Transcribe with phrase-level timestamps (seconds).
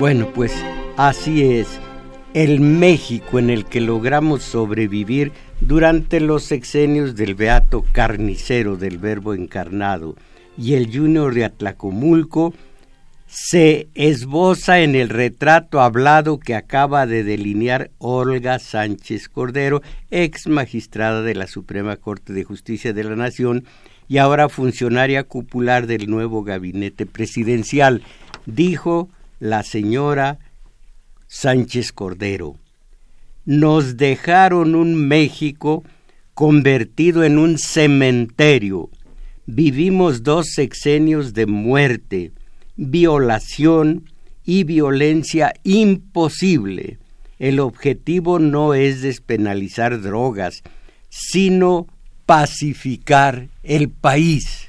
[0.00, 0.54] Bueno, pues
[0.96, 1.78] así es.
[2.32, 5.30] El México en el que logramos sobrevivir
[5.60, 10.16] durante los sexenios del Beato Carnicero del Verbo Encarnado
[10.56, 12.54] y el Junior de Atlacomulco
[13.26, 21.20] se esboza en el retrato hablado que acaba de delinear Olga Sánchez Cordero, ex magistrada
[21.20, 23.66] de la Suprema Corte de Justicia de la Nación
[24.08, 28.02] y ahora funcionaria cupular del nuevo gabinete presidencial.
[28.46, 30.38] Dijo la señora
[31.26, 32.56] Sánchez Cordero.
[33.44, 35.82] Nos dejaron un México
[36.34, 38.90] convertido en un cementerio.
[39.46, 42.32] Vivimos dos sexenios de muerte,
[42.76, 44.04] violación
[44.44, 46.98] y violencia imposible.
[47.38, 50.62] El objetivo no es despenalizar drogas,
[51.08, 51.86] sino
[52.26, 54.68] pacificar el país.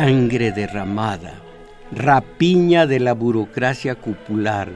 [0.00, 1.34] Sangre derramada,
[1.92, 4.70] rapiña de la burocracia cupular,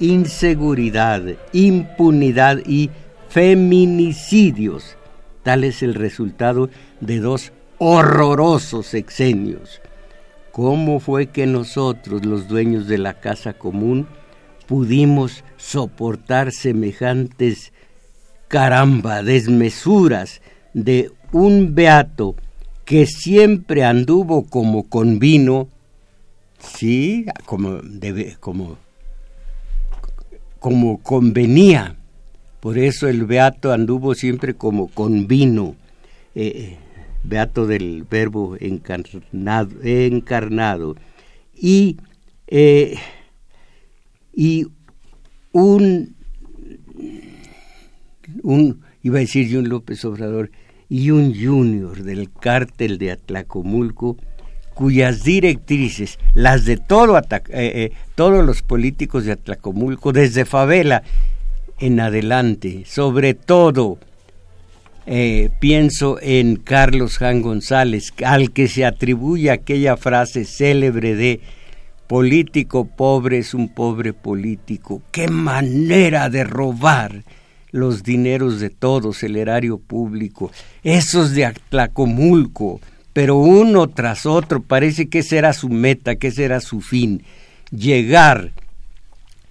[0.00, 2.88] inseguridad, impunidad y
[3.28, 4.96] feminicidios.
[5.42, 6.70] Tal es el resultado
[7.00, 9.82] de dos horrorosos sexenios.
[10.52, 14.06] ¿Cómo fue que nosotros, los dueños de la casa común,
[14.66, 17.74] pudimos soportar semejantes
[18.48, 20.40] caramba, desmesuras
[20.72, 22.36] de un beato
[22.84, 25.68] que siempre anduvo como con vino,
[26.58, 27.80] sí, como,
[28.40, 28.78] como,
[30.58, 31.96] como convenía.
[32.60, 35.74] Por eso el beato anduvo siempre como con vino,
[36.34, 36.76] eh,
[37.24, 39.70] beato del verbo encarnado.
[39.82, 40.96] encarnado.
[41.54, 41.96] Y,
[42.46, 42.96] eh,
[44.32, 44.66] y
[45.52, 46.16] un,
[48.42, 50.50] un, iba a decir un López Obrador,
[50.92, 54.18] y un junior del cártel de Atlacomulco,
[54.74, 61.02] cuyas directrices, las de todo eh, eh, todos los políticos de Atlacomulco, desde Favela
[61.78, 63.96] en adelante, sobre todo
[65.06, 71.40] eh, pienso en Carlos Jan González, al que se atribuye aquella frase célebre de
[72.06, 75.00] político pobre es un pobre político.
[75.10, 77.24] ¡Qué manera de robar!
[77.72, 80.52] Los dineros de todos, el erario público,
[80.84, 82.80] esos de Atlacomulco,
[83.12, 87.24] pero uno tras otro parece que será su meta, que será su fin,
[87.70, 88.52] llegar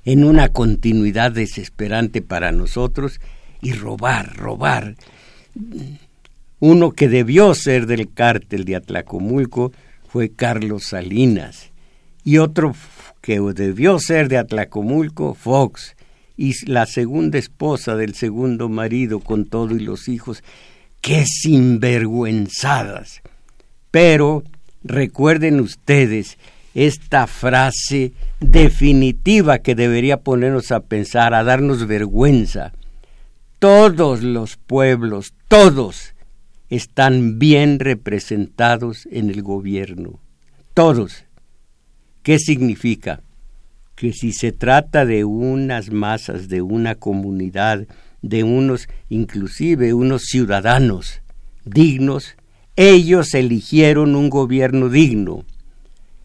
[0.05, 3.19] en una continuidad desesperante para nosotros
[3.61, 4.95] y robar, robar.
[6.59, 9.71] Uno que debió ser del cártel de Atlacomulco
[10.07, 11.71] fue Carlos Salinas
[12.23, 12.75] y otro
[13.21, 15.95] que debió ser de Atlacomulco, Fox,
[16.37, 20.43] y la segunda esposa del segundo marido con todo y los hijos,
[21.01, 23.21] qué sinvergüenzadas.
[23.91, 24.43] Pero
[24.83, 26.37] recuerden ustedes
[26.73, 32.73] esta frase definitiva que debería ponernos a pensar, a darnos vergüenza.
[33.59, 36.13] Todos los pueblos, todos,
[36.69, 40.19] están bien representados en el gobierno.
[40.73, 41.25] Todos.
[42.23, 43.21] ¿Qué significa?
[44.01, 47.85] Que si se trata de unas masas, de una comunidad,
[48.23, 51.21] de unos, inclusive unos ciudadanos
[51.65, 52.35] dignos,
[52.75, 55.45] ellos eligieron un gobierno digno.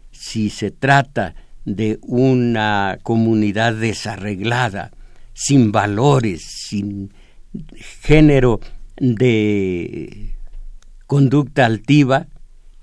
[0.09, 1.35] Si se trata
[1.65, 4.89] de una comunidad desarreglada,
[5.33, 7.13] sin valores, sin
[8.01, 8.59] género
[8.95, 10.33] de
[11.05, 12.25] conducta altiva,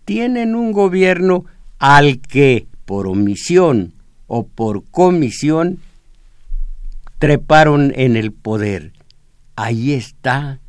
[0.05, 1.47] tienen un gobierno
[1.81, 3.94] al que, por omisión
[4.27, 5.81] o por comisión
[7.19, 8.93] treparon en el poder.
[9.57, 10.61] Ahí está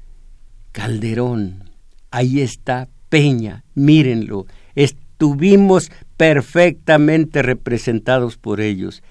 [0.72, 1.70] Calderón,
[2.12, 9.04] ahí está Peña, mírenlo, estuvimos perfectamente representados por ellos,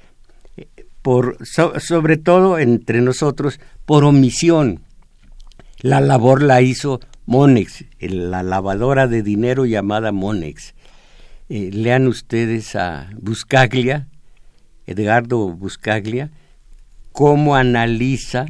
[1.03, 4.81] por, sobre todo entre nosotros, por omisión.
[5.81, 10.75] La labor la hizo Monex, la lavadora de dinero llamada Monex.
[11.49, 14.09] Eh, lean ustedes a Buscaglia,
[14.87, 16.31] Edgardo Buscaglia,
[17.13, 18.47] cómo analiza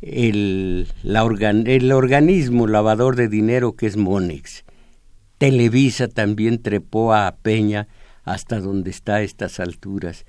[0.00, 4.64] el, el organismo lavador de dinero que es Monex.
[5.38, 7.88] Televisa también trepó a Peña
[8.24, 10.24] hasta donde está a estas alturas.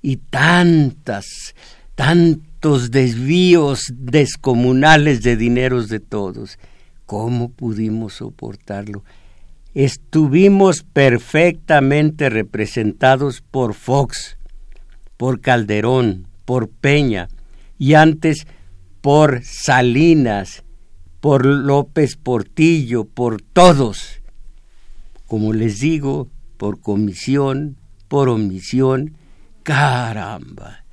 [0.00, 1.54] Y tantas,
[1.94, 6.58] tantos desvíos descomunales de dineros de todos.
[7.06, 9.04] ¿Cómo pudimos soportarlo?
[9.74, 14.36] Estuvimos perfectamente representados por Fox,
[15.22, 17.28] por Calderón, por Peña
[17.78, 18.44] y antes
[19.00, 20.64] por Salinas,
[21.20, 24.20] por López Portillo, por todos.
[25.28, 27.76] Como les digo, por comisión,
[28.08, 29.16] por omisión,
[29.62, 30.86] caramba.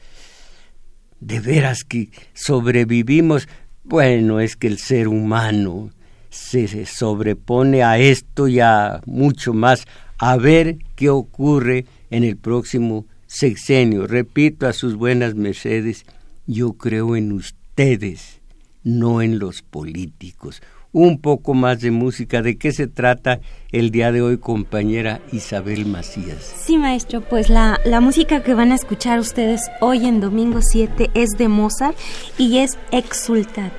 [1.20, 3.48] De veras que sobrevivimos.
[3.84, 5.90] Bueno, es que el ser humano
[6.30, 9.88] se sobrepone a esto y a mucho más.
[10.20, 14.08] A ver qué ocurre en el próximo sexenio.
[14.08, 16.06] Repito a sus buenas mercedes,
[16.48, 18.42] yo creo en ustedes,
[18.84, 20.62] no en los políticos.
[20.92, 22.42] Un poco más de música.
[22.42, 23.40] ¿De qué se trata
[23.72, 26.44] el día de hoy, compañera Isabel Macías?
[26.44, 31.12] Sí, maestro, pues la, la música que van a escuchar ustedes hoy en domingo 7
[31.14, 31.96] es de Mozart
[32.40, 33.70] y es Exultate.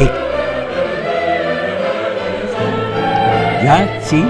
[0.00, 0.10] Eh.
[3.62, 4.00] ¿Ya?
[4.02, 4.22] ¿Sí?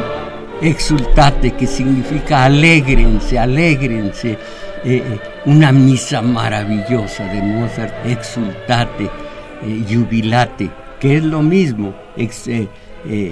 [0.65, 4.39] Exultate, que significa alégrense, alégrense.
[4.85, 10.71] Eh, eh, una misa maravillosa de Mozart, exultate, eh, jubilate,
[11.01, 11.95] que es lo mismo,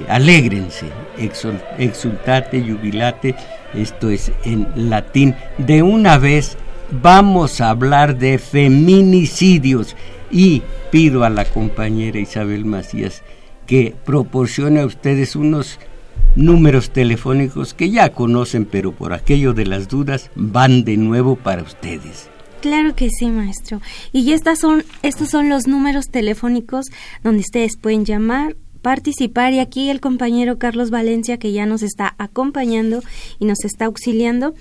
[0.08, 0.87] alégrense,
[1.79, 3.34] exultate, jubilate,
[3.75, 5.34] esto es en latín.
[5.58, 6.56] De una vez
[6.90, 9.96] vamos a hablar de feminicidios
[10.31, 13.23] y pido a la compañera Isabel Macías
[13.67, 15.79] que proporcione a ustedes unos
[16.34, 21.62] números telefónicos que ya conocen, pero por aquello de las dudas van de nuevo para
[21.62, 22.28] ustedes.
[22.60, 23.80] Claro que sí, maestro.
[24.12, 26.86] Y estas son, estos son los números telefónicos
[27.24, 32.14] donde ustedes pueden llamar, participar y aquí el compañero Carlos Valencia que ya nos está
[32.18, 33.02] acompañando
[33.40, 34.54] y nos está auxiliando.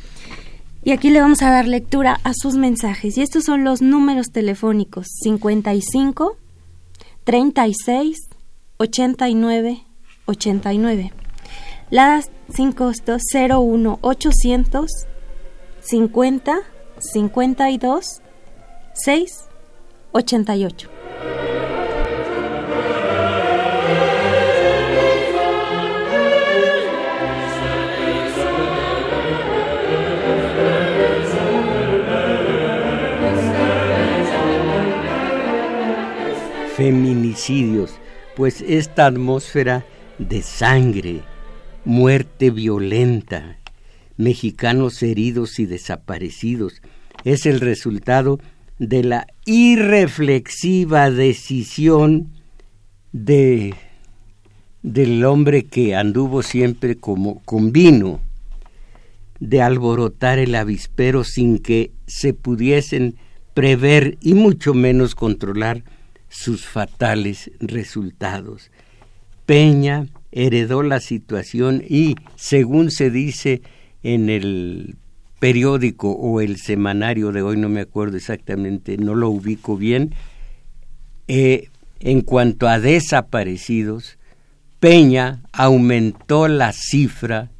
[0.83, 3.17] Y aquí le vamos a dar lectura a sus mensajes.
[3.17, 6.37] Y estos son los números telefónicos 55
[7.23, 8.17] 36
[8.77, 9.83] 89
[10.25, 11.20] 89
[11.91, 14.89] la sin costo 01 800
[15.81, 16.59] 50
[16.99, 18.21] 52
[18.93, 19.49] 6
[20.13, 20.89] 88.
[36.75, 37.93] Feminicidios,
[38.35, 39.85] pues esta atmósfera
[40.17, 41.21] de sangre,
[41.85, 43.57] muerte violenta,
[44.17, 46.81] mexicanos heridos y desaparecidos,
[47.23, 48.39] es el resultado
[48.79, 52.31] de la irreflexiva decisión
[53.11, 53.73] de
[54.81, 58.19] del hombre que anduvo siempre como con vino,
[59.39, 63.15] de alborotar el avispero sin que se pudiesen
[63.53, 65.83] prever y mucho menos controlar
[66.29, 68.71] sus fatales resultados.
[69.45, 73.61] Peña heredó la situación y, según se dice
[74.03, 74.95] en el
[75.39, 80.13] periódico o el semanario de hoy, no me acuerdo exactamente, no lo ubico bien,
[81.27, 81.69] eh,
[81.99, 84.17] en cuanto a desaparecidos,
[84.79, 87.51] Peña aumentó la cifra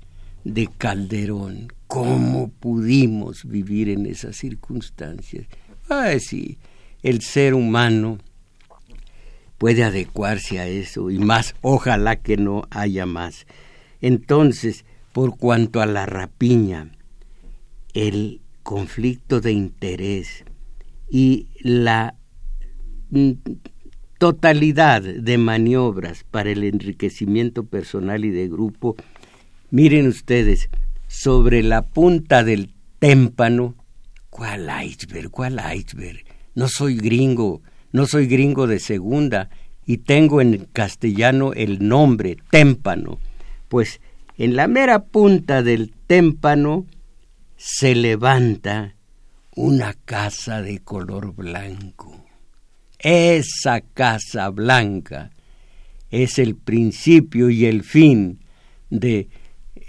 [0.44, 1.72] de Calderón.
[1.88, 5.46] ¿Cómo pudimos vivir en esas circunstancias?
[5.90, 6.58] Ay, sí,
[7.04, 8.18] el ser humano
[9.62, 13.46] puede adecuarse a eso y más, ojalá que no haya más.
[14.02, 16.90] Entonces, por cuanto a la rapiña,
[17.94, 20.46] el conflicto de interés
[21.12, 22.16] y la
[23.12, 23.34] mm,
[24.18, 28.96] totalidad de maniobras para el enriquecimiento personal y de grupo,
[29.70, 30.72] miren ustedes,
[31.08, 33.76] sobre la punta del témpano,
[34.32, 35.30] ¿cuál iceberg?
[35.30, 36.26] ¿Cuál iceberg?
[36.56, 39.50] No soy gringo, no soy gringo de segunda
[39.86, 43.20] y tengo en castellano el nombre témpano,
[43.68, 44.00] pues
[44.38, 46.86] en la mera punta del témpano
[47.58, 48.96] se levanta
[49.56, 52.26] una casa de color blanco.
[53.00, 55.32] Esa casa blanca
[56.10, 58.40] es el principio y el fin
[58.90, 59.30] de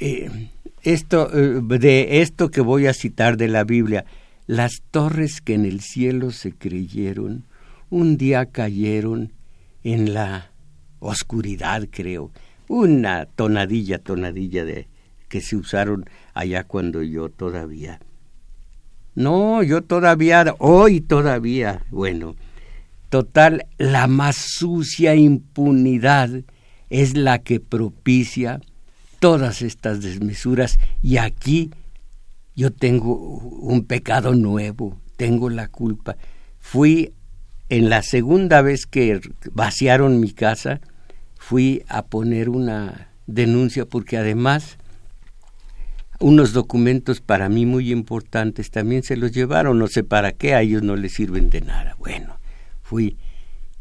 [0.01, 0.51] eh,
[0.83, 4.05] esto, eh, de esto que voy a citar de la Biblia.
[4.47, 7.45] Las torres que en el cielo se creyeron
[7.93, 9.33] un día cayeron
[9.85, 10.51] en la
[10.99, 12.31] oscuridad, creo.
[12.67, 14.89] Una tonadilla, tonadilla de
[15.29, 18.01] que se usaron allá cuando yo todavía.
[19.15, 22.35] No, yo todavía, hoy todavía, bueno,
[23.13, 26.31] Total, la más sucia impunidad
[26.89, 28.63] es la que propicia
[29.19, 31.73] todas estas desmesuras y aquí
[32.57, 36.17] yo tengo un pecado nuevo, tengo la culpa.
[36.59, 37.13] Fui
[37.69, 39.21] en la segunda vez que
[39.53, 40.81] vaciaron mi casa,
[41.37, 44.79] fui a poner una denuncia porque además
[46.21, 50.63] unos documentos para mí muy importantes también se los llevaron, no sé para qué, a
[50.63, 51.97] ellos no les sirven de nada.
[51.99, 52.39] Bueno,
[52.83, 53.17] fui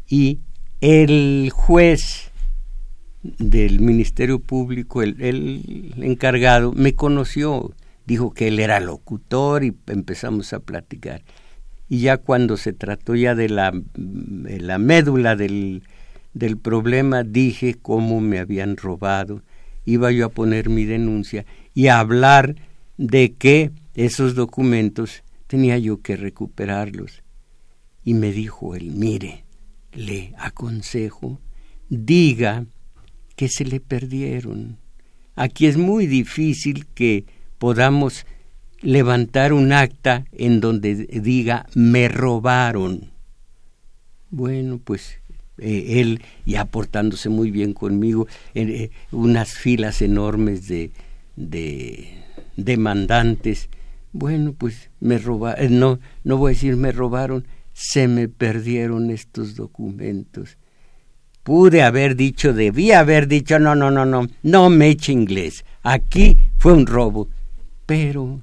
[0.08, 0.40] y
[0.80, 2.32] el juez
[3.22, 7.72] del Ministerio Público, el, encargado, me conoció,
[8.04, 11.22] dijo que él era locutor y empezamos a platicar.
[11.88, 15.82] Y ya cuando se trató ya de la, la médula del,
[16.34, 19.42] del problema, dije cómo me habían robado,
[19.84, 22.56] iba yo a poner mi denuncia y a hablar
[22.96, 27.22] de que esos documentos tenía yo que recuperarlos.
[28.04, 29.44] Y me dijo él, mire,
[29.92, 31.40] le aconsejo,
[31.88, 32.66] diga
[33.36, 34.78] que se le perdieron.
[35.34, 37.26] Aquí es muy difícil que
[37.58, 38.26] podamos
[38.82, 43.10] levantar un acta en donde diga me robaron.
[44.30, 45.20] Bueno, pues
[45.58, 50.90] eh, él ya portándose muy bien conmigo, eh, unas filas enormes de,
[51.36, 52.22] de
[52.56, 53.68] demandantes.
[54.12, 59.10] Bueno, pues me robaron, eh, no, no voy a decir me robaron, se me perdieron
[59.10, 60.58] estos documentos.
[61.42, 65.64] Pude haber dicho, debía haber dicho, no, no, no, no, no me eche inglés.
[65.82, 67.28] Aquí fue un robo.
[67.84, 68.42] Pero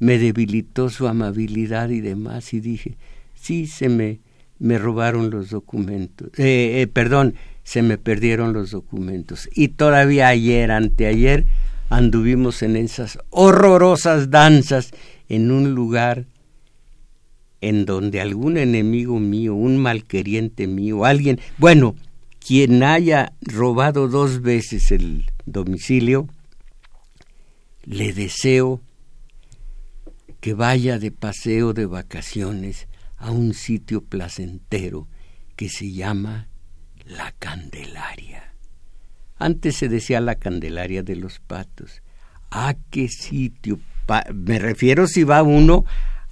[0.00, 2.96] me debilitó su amabilidad y demás y dije,
[3.34, 4.18] sí, se me,
[4.58, 6.30] me robaron los documentos.
[6.38, 9.48] Eh, eh, perdón, se me perdieron los documentos.
[9.54, 11.46] Y todavía ayer, anteayer,
[11.90, 14.90] anduvimos en esas horrorosas danzas
[15.28, 16.24] en un lugar
[17.60, 21.94] en donde algún enemigo mío, un malqueriente mío, alguien, bueno,
[22.38, 26.26] quien haya robado dos veces el domicilio,
[27.84, 28.80] le deseo
[30.40, 35.06] que vaya de paseo de vacaciones a un sitio placentero
[35.56, 36.48] que se llama
[37.04, 38.54] la Candelaria.
[39.36, 42.02] Antes se decía la Candelaria de los Patos.
[42.50, 43.80] ¿A qué sitio?
[44.34, 45.84] me refiero si va uno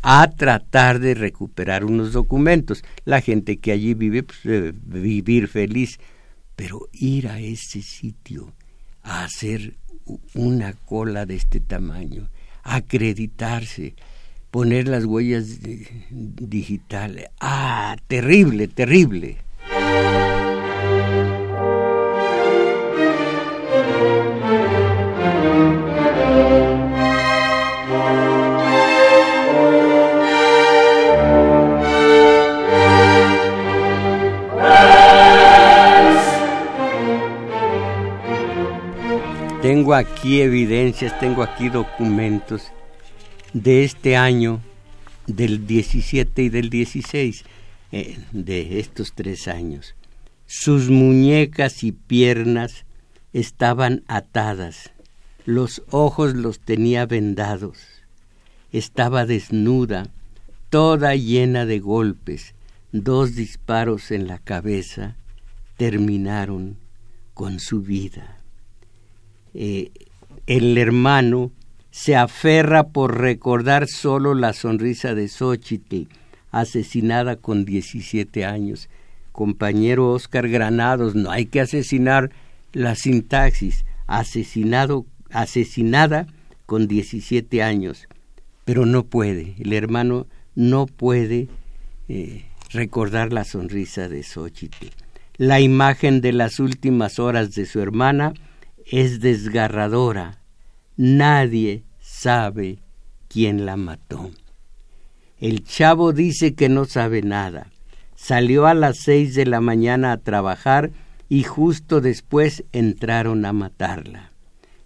[0.02, 2.82] a tratar de recuperar unos documentos.
[3.04, 4.40] La gente que allí vive, pues,
[4.82, 5.98] vivir feliz,
[6.56, 8.52] pero ir a ese sitio
[9.02, 9.76] a hacer
[10.34, 12.28] una cola de este tamaño,
[12.68, 13.94] acreditarse,
[14.50, 15.58] poner las huellas
[16.10, 17.26] digitales.
[17.40, 19.36] Ah, terrible, terrible.
[39.68, 42.68] Tengo aquí evidencias, tengo aquí documentos
[43.52, 44.62] de este año,
[45.26, 47.44] del 17 y del 16,
[47.92, 49.94] eh, de estos tres años.
[50.46, 52.86] Sus muñecas y piernas
[53.34, 54.90] estaban atadas,
[55.44, 57.76] los ojos los tenía vendados,
[58.72, 60.08] estaba desnuda,
[60.70, 62.54] toda llena de golpes,
[62.92, 65.16] dos disparos en la cabeza
[65.76, 66.78] terminaron
[67.34, 68.37] con su vida.
[69.54, 69.90] Eh,
[70.46, 71.52] el hermano
[71.90, 76.02] se aferra por recordar solo la sonrisa de Xochitl,
[76.50, 78.88] asesinada con 17 años.
[79.32, 82.30] Compañero Oscar Granados, no hay que asesinar
[82.72, 86.26] la sintaxis, asesinado, asesinada
[86.66, 88.08] con 17 años,
[88.64, 91.48] pero no puede, el hermano no puede
[92.08, 94.88] eh, recordar la sonrisa de Xochitl.
[95.36, 98.34] La imagen de las últimas horas de su hermana
[98.90, 100.38] es desgarradora.
[100.96, 102.78] Nadie sabe
[103.28, 104.30] quién la mató.
[105.38, 107.70] El chavo dice que no sabe nada.
[108.16, 110.90] Salió a las seis de la mañana a trabajar
[111.28, 114.32] y justo después entraron a matarla.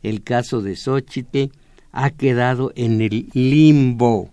[0.02, 1.52] El caso de Xochitl
[1.92, 4.30] ha quedado en el limbo.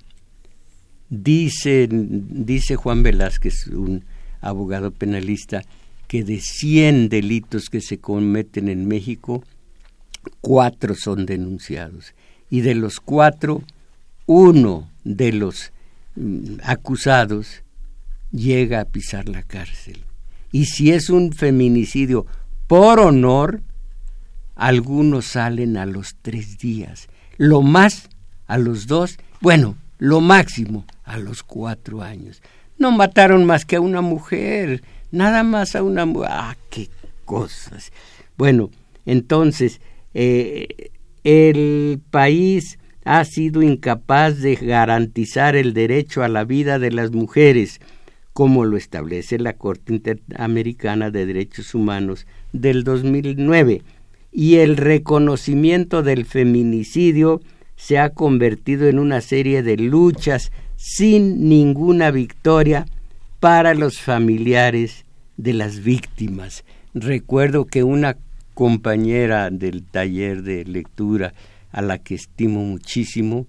[1.09, 4.03] Dice, dice Juan Velázquez, un
[4.41, 5.63] abogado penalista,
[6.07, 9.43] que de cien delitos que se cometen en México,
[10.41, 12.13] cuatro son denunciados
[12.49, 13.63] y de los cuatro,
[14.25, 15.71] uno de los
[16.15, 17.63] mm, acusados
[18.31, 20.03] llega a pisar la cárcel.
[20.51, 22.25] Y si es un feminicidio
[22.67, 23.61] por honor,
[24.55, 27.07] algunos salen a los tres días,
[27.37, 28.09] lo más
[28.47, 32.41] a los dos, bueno, lo máximo a los cuatro años.
[32.77, 36.29] No mataron más que a una mujer, nada más a una mujer.
[36.31, 36.89] Ah, qué
[37.25, 37.91] cosas.
[38.37, 38.69] Bueno,
[39.05, 39.81] entonces,
[40.13, 40.91] eh,
[41.23, 47.79] el país ha sido incapaz de garantizar el derecho a la vida de las mujeres,
[48.33, 53.81] como lo establece la Corte Interamericana de Derechos Humanos del 2009,
[54.31, 57.41] y el reconocimiento del feminicidio
[57.75, 62.85] se ha convertido en una serie de luchas sin ninguna victoria
[63.39, 65.05] para los familiares
[65.37, 66.63] de las víctimas.
[66.93, 68.17] Recuerdo que una
[68.59, 71.33] compañera del taller de lectura
[71.71, 73.47] a la que estimo muchísimo,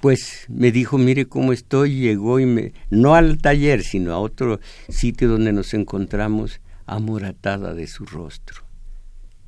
[0.00, 4.60] pues me dijo, mire cómo estoy, llegó y me, no al taller, sino a otro
[4.88, 8.62] sitio donde nos encontramos, amoratada de su rostro.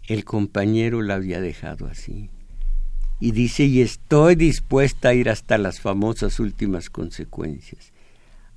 [0.08, 2.30] El compañero la había dejado así.
[3.20, 7.92] Y dice, y estoy dispuesta a ir hasta las famosas últimas consecuencias.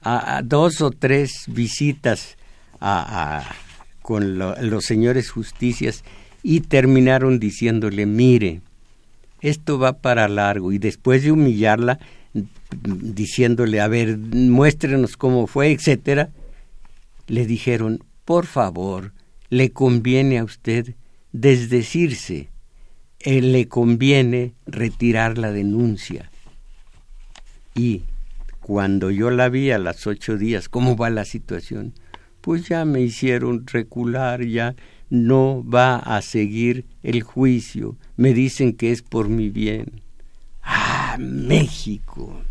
[0.01, 2.35] A, dos o tres visitas
[2.79, 3.43] a,
[4.07, 6.05] con los señores justicias
[6.41, 8.61] y terminaron diciéndole, mire,
[9.41, 11.99] esto va para largo y después de humillarla,
[12.71, 16.29] diciéndole, a ver, muéstrenos cómo fue, etcétera,
[17.27, 19.11] le dijeron, por favor,
[19.49, 20.95] le conviene a usted
[21.33, 22.47] desdecirse,
[23.19, 26.31] eh, le conviene retirar la denuncia.
[27.75, 28.03] Y
[28.61, 31.93] cuando yo la vi a las ocho días, ¿cómo va la situación?
[32.47, 34.73] Pues ya me hicieron recular, ya
[35.09, 37.97] no va a seguir el juicio.
[38.15, 40.01] Me dicen que es por mi bien.
[40.63, 42.41] Ah, México.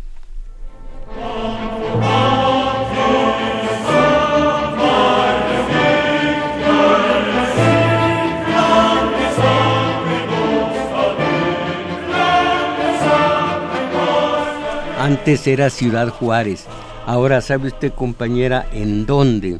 [14.99, 16.67] Antes era Ciudad Juárez.
[17.07, 19.59] Ahora sabe usted, compañera, en dónde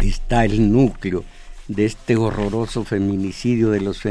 [0.00, 1.24] está el núcleo
[1.68, 4.02] de este horroroso feminicidio, de los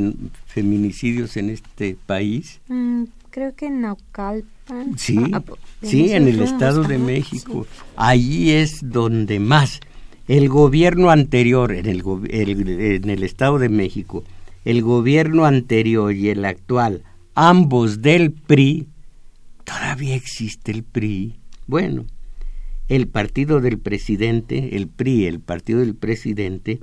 [0.46, 2.60] feminicidios en este país?
[2.68, 4.98] Mm, creo que en Naucalpan.
[4.98, 5.44] Sí, ah,
[5.82, 7.68] sí, en el Estado de México.
[7.96, 9.80] Allí es donde más.
[10.28, 14.24] El gobierno anterior, en el, en el Estado de México,
[14.64, 17.04] el gobierno anterior y el actual,
[17.36, 18.88] ambos del PRI,
[19.64, 21.36] todavía existe el PRI.
[21.68, 22.06] Bueno,
[22.88, 26.80] el partido del presidente, el PRI, el partido del presidente,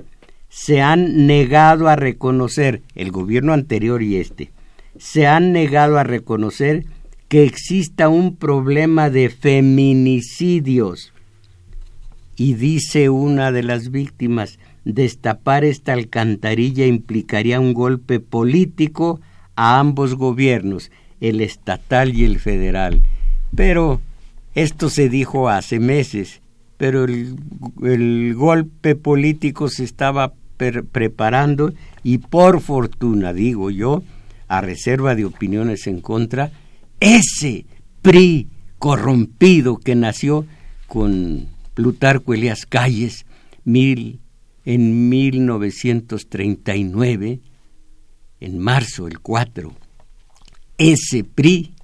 [0.49, 4.51] se han negado a reconocer, el gobierno anterior y este,
[4.99, 6.85] se han negado a reconocer
[7.29, 11.13] que exista un problema de feminicidios.
[12.37, 19.21] Y dice una de las víctimas, destapar esta alcantarilla implicaría un golpe político
[19.57, 23.03] a ambos gobiernos, el estatal y el federal.
[23.55, 24.01] Pero
[24.55, 26.43] esto se dijo hace meses,
[26.77, 34.03] pero el, golpe político se estaba preparando y por fortuna, digo yo,
[34.49, 36.51] a reserva de opiniones en contra,
[37.01, 37.65] ese
[38.03, 40.45] PRI corrompido que nació
[40.87, 43.25] con Plutarco Elias Calles
[43.65, 44.21] mil,
[44.65, 47.41] en 1939,
[48.41, 49.73] en marzo el 4,
[50.79, 51.75] ese PRI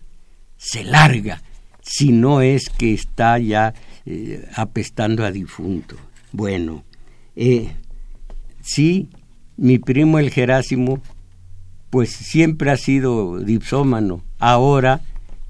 [0.57, 1.43] se larga,
[1.89, 3.75] si no es que está ya
[4.07, 5.97] eh, apestando a difunto.
[6.33, 6.85] Bueno,
[7.35, 7.73] eh,
[8.71, 9.09] Sí,
[9.57, 11.01] mi primo el Jerásimo,
[11.89, 14.23] pues siempre ha sido dipsómano.
[14.39, 15.01] Ahora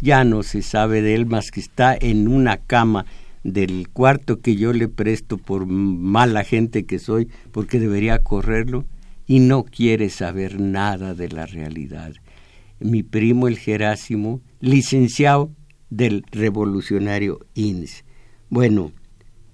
[0.01, 3.07] ya no se sabe de él más que está en una cama
[3.43, 8.85] del cuarto que yo le presto por mala gente que soy, porque debería correrlo,
[9.27, 12.13] y no quiere saber nada de la realidad.
[12.79, 15.51] Mi primo el Jerásimo, licenciado
[15.91, 18.05] del revolucionario INS.
[18.51, 18.93] Bueno,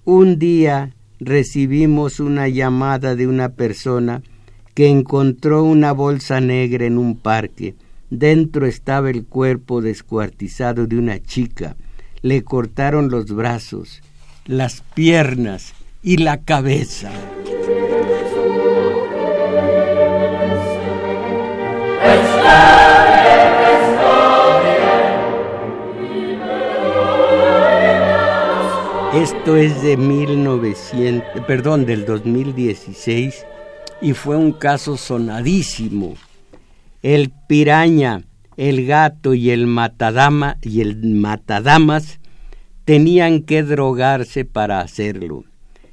[0.03, 4.21] un día recibimos una llamada de una persona
[4.73, 7.75] que encontró una bolsa negra en un parque.
[8.09, 11.75] Dentro estaba el cuerpo descuartizado de una chica.
[12.21, 14.01] Le cortaron los brazos,
[14.45, 17.11] las piernas y la cabeza.
[29.15, 33.45] Esto es de 1900, perdón, del 2016
[34.01, 36.15] y fue un caso sonadísimo.
[37.01, 38.25] El piraña,
[38.57, 42.19] el gato y el matadama y el matadamas
[42.83, 45.45] tenían que drogarse para hacerlo.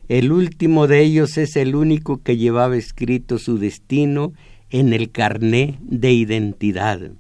[0.08, 4.32] El último de ellos es el único que llevaba escrito su destino
[4.68, 7.12] en el carné de identidad.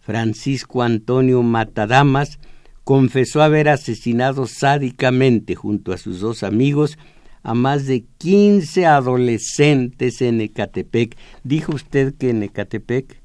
[0.00, 2.38] Francisco Antonio Matadamas
[2.84, 6.98] confesó haber asesinado sádicamente junto a sus dos amigos
[7.42, 11.16] a más de 15 adolescentes en Ecatepec.
[11.44, 13.20] ¿Dijo usted que en Ecatepec,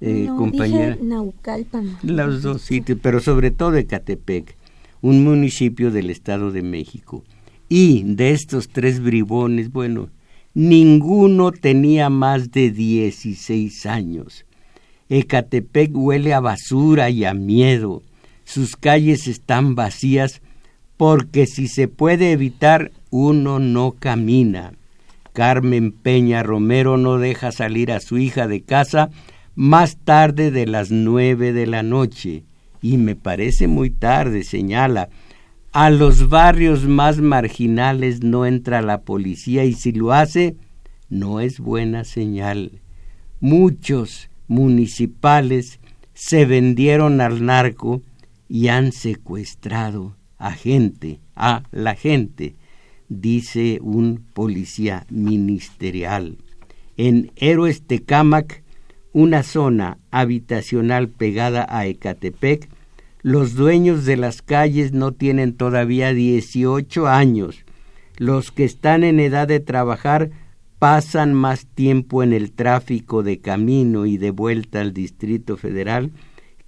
[0.00, 0.94] eh, no, compañera?
[0.94, 1.98] Dije Naucalpan.
[2.02, 4.56] Los dos sitios, pero sobre todo Ecatepec,
[5.02, 7.24] un municipio del Estado de México.
[7.68, 10.08] Y de estos tres bribones, bueno,
[10.54, 14.46] ninguno tenía más de 16 años.
[15.10, 18.02] Ecatepec huele a basura y a miedo.
[18.48, 20.40] Sus calles están vacías
[20.96, 24.72] porque si se puede evitar, uno no camina.
[25.34, 29.10] Carmen Peña Romero no deja salir a su hija de casa
[29.54, 32.44] más tarde de las nueve de la noche.
[32.80, 35.10] Y me parece muy tarde, señala.
[35.72, 40.56] A los barrios más marginales no entra la policía y si lo hace,
[41.10, 42.80] no es buena señal.
[43.40, 45.80] Muchos municipales
[46.14, 48.00] se vendieron al narco
[48.48, 52.56] y han secuestrado a gente, a la gente,
[53.08, 56.38] dice un policía ministerial.
[56.96, 58.62] En Héroes Tecámac,
[59.12, 62.68] una zona habitacional pegada a Ecatepec,
[63.22, 67.64] los dueños de las calles no tienen todavía 18 años.
[68.16, 70.30] Los que están en edad de trabajar
[70.78, 76.12] pasan más tiempo en el tráfico de camino y de vuelta al Distrito Federal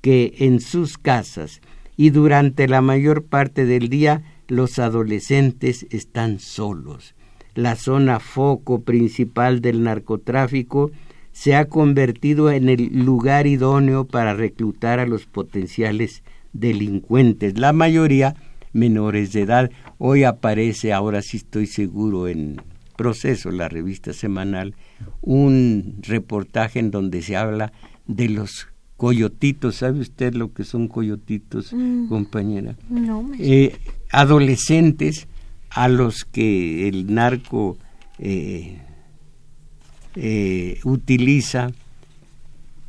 [0.01, 1.61] que en sus casas
[2.01, 7.15] y durante la mayor parte del día los adolescentes están solos.
[7.55, 10.93] La zona foco principal del narcotráfico
[11.33, 16.23] se ha convertido en el lugar idóneo para reclutar a los potenciales
[16.55, 18.35] delincuentes, la mayoría
[18.73, 19.71] menores de edad.
[19.99, 22.63] Hoy aparece, ahora sí estoy seguro, en
[22.97, 24.75] Proceso, la revista semanal,
[25.21, 27.75] un reportaje en donde se habla
[28.07, 28.70] de los
[29.01, 29.77] coyotitos.
[29.77, 32.09] ¿Sabe usted lo que son coyotitos, mm.
[32.09, 32.77] compañera?
[32.91, 33.31] No.
[33.39, 33.75] Eh,
[34.11, 35.27] adolescentes
[35.71, 37.79] a los que el narco
[38.19, 38.77] eh,
[40.17, 41.71] eh, utiliza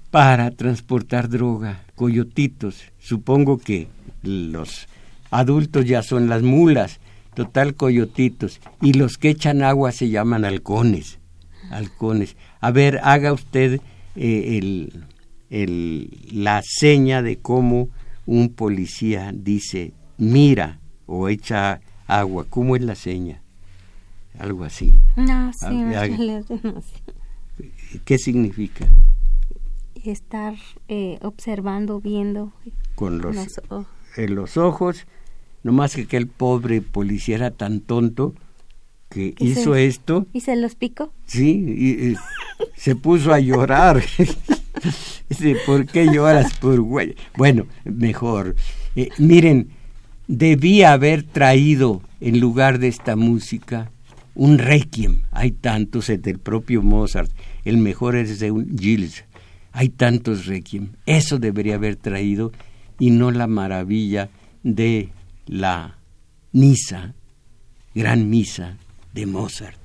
[0.10, 2.84] para transportar droga, coyotitos.
[3.00, 3.88] Supongo que
[4.21, 4.89] los
[5.30, 7.00] adultos ya son las mulas,
[7.36, 11.19] total coyotitos, y los que echan agua se llaman halcones.
[11.69, 12.36] Halcones.
[12.60, 13.80] A ver, haga usted
[14.17, 15.06] eh, el,
[15.52, 17.90] el, la seña de cómo
[18.26, 22.46] un policía dice mira o echa agua.
[22.50, 23.42] ¿Cómo es la seña?
[24.40, 24.94] Algo así.
[25.16, 26.82] No, sí, no
[28.06, 28.88] ¿Qué significa?
[30.04, 30.56] Estar
[30.88, 32.54] eh, observando, viendo.
[32.96, 33.36] Con los,
[34.18, 35.06] en los ojos
[35.64, 38.34] más que el pobre policía era tan tonto
[39.10, 40.26] que hizo esto.
[40.34, 41.12] ¿Y se los picó?
[41.26, 42.16] Sí, y,
[42.76, 44.02] se puso a llorar.
[45.65, 47.15] ¿por qué lloras por güey?
[47.36, 48.55] Bueno, mejor.
[48.95, 49.69] Eh, miren,
[50.27, 53.91] debía haber traído en lugar de esta música
[54.36, 55.21] un requiem.
[55.31, 57.31] Hay tantos, el del propio Mozart.
[57.65, 59.25] El mejor es de un Gilles.
[59.71, 60.89] Hay tantos requiem.
[61.05, 62.51] Eso debería haber traído
[62.99, 64.29] y no la maravilla
[64.63, 65.10] de
[65.47, 65.97] la
[66.51, 67.13] misa,
[67.95, 68.77] gran misa
[69.13, 69.79] de Mozart.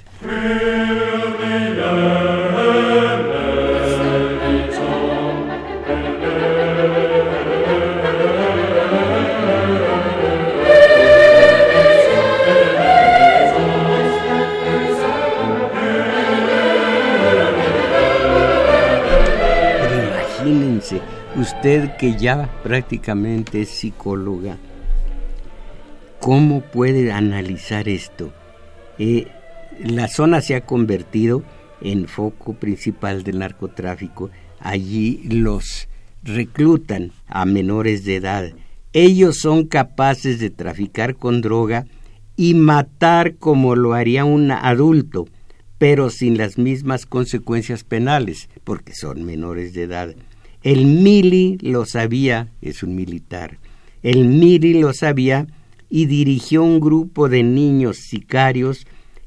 [21.37, 24.57] Usted que ya prácticamente es psicóloga,
[26.21, 28.33] ¿Cómo puede analizar esto?
[28.99, 29.29] Eh,
[29.79, 31.45] la zona se ha convertido
[31.81, 34.31] en foco principal del narcotráfico.
[34.59, 35.89] Allí los
[36.25, 38.51] reclutan a menores de edad.
[38.93, 41.87] Ellos son capaces de traficar con droga
[42.35, 45.29] y matar como lo haría un adulto,
[45.79, 50.17] pero sin las mismas consecuencias penales, porque son menores de edad.
[50.67, 53.59] El Mili lo sabía, es un militar.
[54.03, 55.47] El Mili lo sabía
[55.89, 58.85] y dirigió un grupo de niños sicarios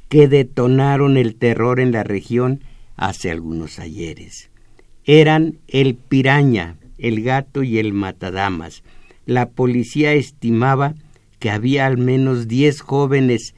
[0.10, 2.62] que detonaron el terror en la región
[2.98, 4.52] hace algunos ayeres.
[5.06, 8.84] Eran el piraña, el gato y el matadamas.
[9.26, 10.94] La policía estimaba
[11.40, 13.56] que había al menos diez jóvenes,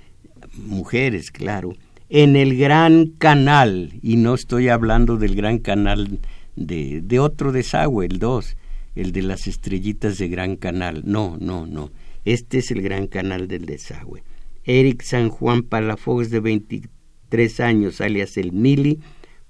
[0.56, 1.74] mujeres, claro,
[2.10, 6.20] en el Gran Canal, y no estoy hablando del Gran Canal
[6.56, 8.58] de, de otro desagüe, el dos,
[8.96, 11.04] el de las estrellitas de Gran Canal.
[11.06, 11.92] No, no, no.
[12.26, 14.24] Este es el gran canal del desagüe.
[14.64, 19.00] Eric San Juan Palafox, de 23 años, alias el Mili,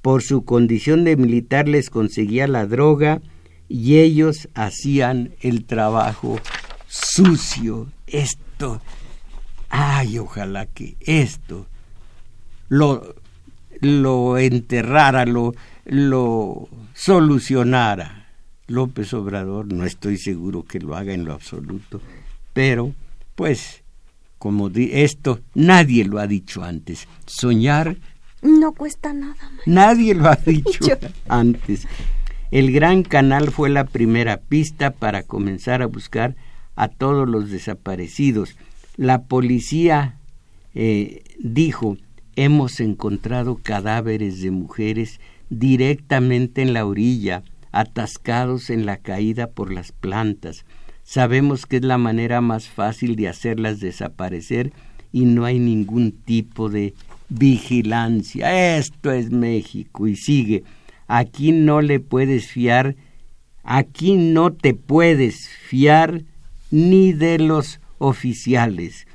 [0.01, 3.21] por su condición de militar les conseguía la droga
[3.67, 6.39] y ellos hacían el trabajo
[6.87, 8.81] sucio, esto,
[9.69, 11.67] ay, ojalá que esto
[12.67, 13.15] lo,
[13.79, 15.25] lo enterrara,
[15.91, 18.29] lo solucionara.
[18.67, 21.99] López Obrador, no estoy seguro que lo haga en lo absoluto,
[22.53, 22.93] pero
[23.35, 23.83] pues
[24.37, 27.97] como esto nadie lo ha dicho antes, soñar
[28.41, 29.35] no cuesta nada.
[29.65, 31.85] Nadie lo ha dicho antes.
[32.51, 36.35] El Gran Canal fue la primera pista para comenzar a buscar
[36.77, 38.55] a todos los desaparecidos.
[38.95, 40.15] La policía
[40.73, 41.97] eh, dijo,
[42.37, 45.19] hemos encontrado cadáveres de mujeres
[45.51, 50.65] directamente en la orilla, atascados en la caída por las plantas.
[51.03, 54.71] Sabemos que es la manera más fácil de hacerlas desaparecer
[55.11, 56.93] y no hay ningún tipo de
[57.29, 58.77] vigilancia.
[58.77, 60.63] Esto es México y sigue.
[61.07, 62.95] Aquí no le puedes fiar,
[63.63, 66.23] aquí no te puedes fiar
[66.71, 69.05] ni de los oficiales.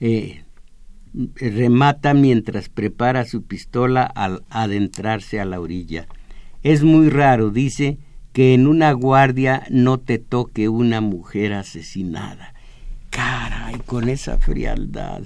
[0.00, 0.42] Eh,
[1.34, 6.06] remata mientras prepara su pistola al adentrarse a la orilla.
[6.62, 7.98] Es muy raro, dice,
[8.32, 12.54] que en una guardia no te toque una mujer asesinada.
[13.10, 15.22] Caray, con esa frialdad.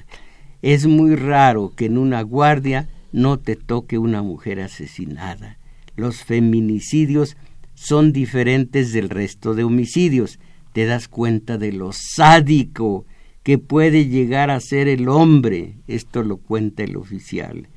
[0.63, 5.59] Es muy raro que en una guardia no te toque una mujer asesinada.
[5.97, 7.37] Los feminicidios
[7.75, 10.39] son diferentes del resto de homicidios.
[10.73, 13.05] Te das cuenta de lo sádico
[13.43, 15.75] que puede llegar a ser el hombre.
[15.87, 17.69] Esto lo cuenta el oficial.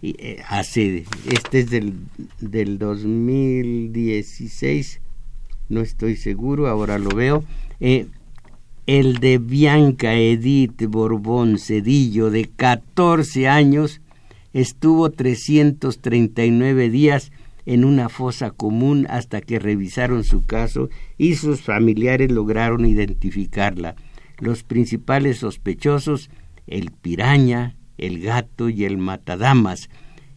[0.00, 1.94] Y, eh, hace, este es del,
[2.40, 5.00] del 2016,
[5.68, 7.44] no estoy seguro, ahora lo veo.
[7.78, 8.06] Eh,
[8.86, 14.00] el de Bianca Edith Borbón Cedillo, de 14 años,
[14.52, 17.30] estuvo 339 días
[17.64, 23.94] en una fosa común hasta que revisaron su caso y sus familiares lograron identificarla.
[24.42, 26.28] Los principales sospechosos,
[26.66, 29.88] el piraña, el gato y el matadamas,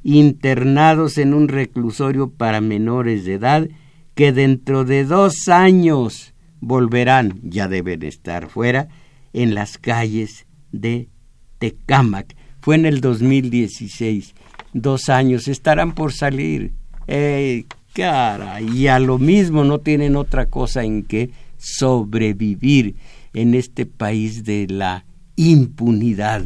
[0.04, 3.68] internados en un reclusorio para menores de edad
[4.13, 8.89] que dentro de dos años volverán, ya deben estar fuera,
[9.34, 11.10] en las calles de
[11.58, 12.36] Tecámac.
[12.62, 14.36] Fue en el 2016,
[14.74, 16.74] dos años, estarán por salir.
[17.08, 18.62] ¡Eh, cara!
[18.62, 22.96] Y a lo mismo no tienen otra cosa en que sobrevivir
[23.36, 26.45] en este país de la impunidad.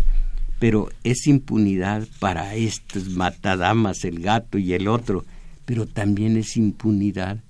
[0.59, 5.23] Pero es impunidad para estos matadamas, el gato y el otro,
[5.65, 7.41] pero también es impunidad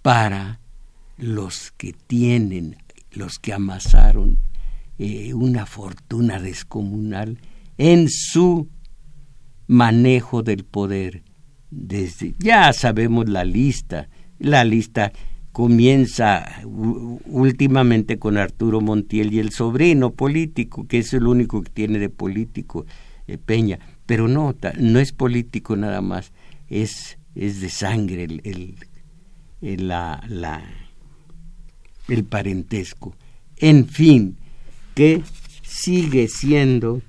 [0.00, 0.60] para
[1.18, 2.76] los que tienen,
[3.12, 4.38] los que amasaron
[4.98, 7.38] eh, una fortuna descomunal
[7.76, 8.68] en su
[9.66, 11.22] manejo del poder.
[11.70, 15.12] Desde, ya sabemos la lista, la lista
[15.52, 21.98] comienza últimamente con Arturo Montiel y el sobrino político, que es el único que tiene
[21.98, 22.86] de político
[23.26, 26.32] eh, Peña, pero no, no es político nada más,
[26.68, 28.76] es, es de sangre el,
[29.60, 30.62] el, la, la,
[32.08, 33.14] el parentesco.
[33.56, 34.36] En fin,
[34.94, 35.22] que
[35.62, 37.02] sigue siendo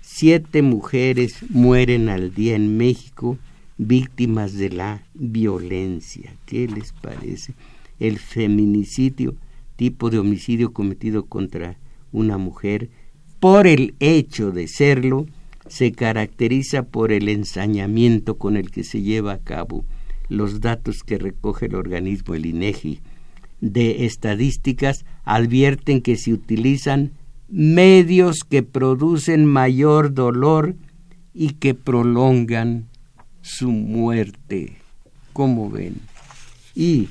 [0.00, 3.38] siete mujeres mueren al día en México
[3.78, 6.34] víctimas de la violencia.
[6.46, 7.54] ¿Qué les parece?
[7.98, 9.34] El feminicidio,
[9.76, 11.78] tipo de homicidio cometido contra
[12.12, 12.90] una mujer,
[13.40, 15.26] por el hecho de serlo,
[15.66, 19.84] se caracteriza por el ensañamiento con el que se lleva a cabo.
[20.28, 23.00] Los datos que recoge el organismo, el INEGI,
[23.60, 27.12] de estadísticas advierten que se utilizan
[27.48, 30.76] medios que producen mayor dolor
[31.32, 32.88] y que prolongan
[33.44, 34.78] su muerte.
[35.32, 36.00] como ven?
[36.74, 37.08] Y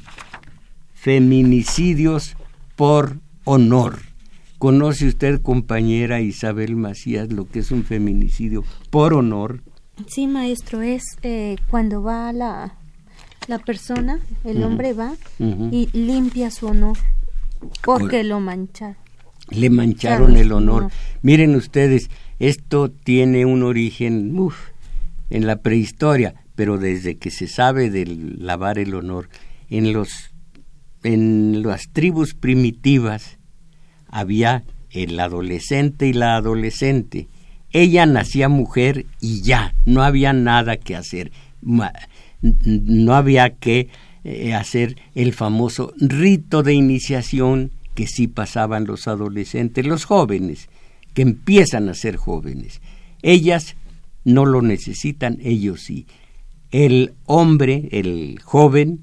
[0.93, 2.35] feminicidios
[2.75, 3.99] por honor.
[4.57, 9.61] ¿Conoce usted, compañera Isabel Macías, lo que es un feminicidio por honor?
[10.07, 12.77] Sí, maestro, es eh, cuando va la,
[13.47, 16.97] la persona, el hombre va y limpia su honor
[17.83, 18.95] porque lo mancharon.
[19.49, 20.89] Le mancharon el honor.
[21.21, 24.31] Miren ustedes, esto tiene un origen
[25.33, 29.29] en la prehistoria, pero desde que se sabe del lavar el honor,
[29.69, 30.31] en los
[31.03, 33.37] en las tribus primitivas
[34.07, 37.27] había el adolescente y la adolescente.
[37.71, 41.31] Ella nacía mujer y ya, no había nada que hacer
[42.43, 43.89] no había que
[44.23, 50.69] eh, hacer el famoso rito de iniciación que sí pasaban los adolescentes, los jóvenes,
[51.13, 52.81] que empiezan a ser jóvenes.
[53.21, 53.75] Ellas
[54.23, 56.05] no lo necesitan, ellos sí.
[56.71, 58.99] El hombre, el joven,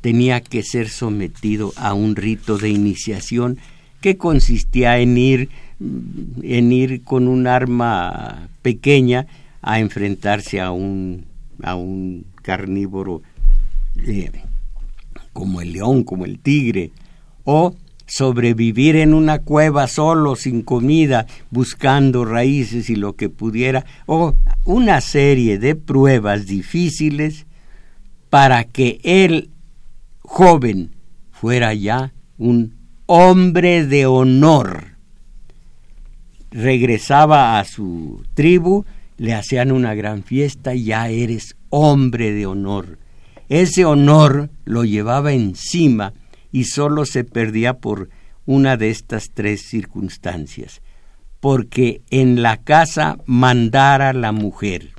[0.00, 3.58] tenía que ser sometido a un rito de iniciación
[4.00, 5.48] que consistía en ir
[6.42, 9.26] en ir con un arma pequeña
[9.62, 11.24] a enfrentarse a un
[11.62, 13.22] a un carnívoro
[14.06, 14.30] eh,
[15.32, 16.92] como el león, como el tigre,
[17.44, 17.74] o
[18.06, 25.00] sobrevivir en una cueva solo, sin comida, buscando raíces y lo que pudiera, o una
[25.00, 27.46] serie de pruebas difíciles
[28.30, 29.50] para que el
[30.20, 30.92] joven
[31.32, 32.74] fuera ya un
[33.06, 34.96] hombre de honor.
[36.50, 38.84] Regresaba a su tribu,
[39.18, 42.98] le hacían una gran fiesta ya eres hombre de honor.
[43.48, 46.12] Ese honor lo llevaba encima
[46.56, 48.08] y solo se perdía por
[48.46, 50.80] una de estas tres circunstancias,
[51.38, 54.92] porque en la casa mandara la mujer,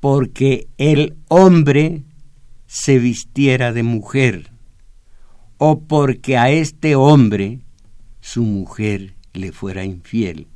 [0.00, 2.00] porque el hombre
[2.66, 4.52] se vistiera de mujer,
[5.58, 7.58] o porque a este hombre
[8.22, 10.46] su mujer le fuera infiel,